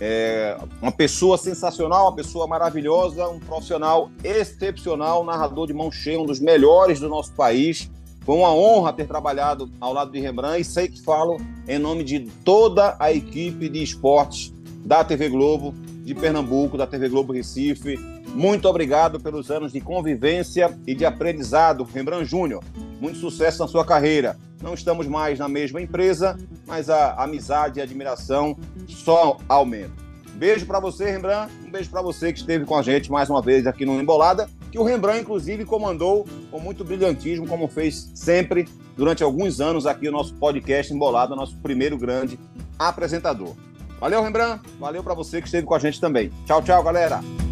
[0.00, 6.26] É uma pessoa sensacional, uma pessoa maravilhosa, um profissional excepcional, narrador de mão cheia, um
[6.26, 7.90] dos melhores do nosso país.
[8.20, 12.04] Foi uma honra ter trabalhado ao lado de Rembrandt e sei que falo em nome
[12.04, 14.52] de toda a equipe de esportes
[14.84, 15.72] da TV Globo
[16.04, 17.96] de Pernambuco, da TV Globo Recife.
[18.34, 22.62] Muito obrigado pelos anos de convivência e de aprendizado, Rembrandt Júnior.
[23.00, 24.36] Muito sucesso na sua carreira.
[24.62, 26.36] Não estamos mais na mesma empresa,
[26.66, 28.56] mas a amizade e a admiração
[28.88, 30.06] só aumentam.
[30.34, 31.52] Beijo para você, Rembrandt.
[31.66, 34.48] Um beijo para você que esteve com a gente mais uma vez aqui no Embolada,
[34.70, 40.08] que o Rembrandt, inclusive, comandou com muito brilhantismo, como fez sempre durante alguns anos aqui
[40.08, 42.38] o nosso podcast Embolada, nosso primeiro grande
[42.78, 43.54] apresentador.
[43.98, 44.62] Valeu, Rembrandt.
[44.78, 46.30] Valeu para você que esteve com a gente também.
[46.44, 47.45] Tchau, tchau, galera.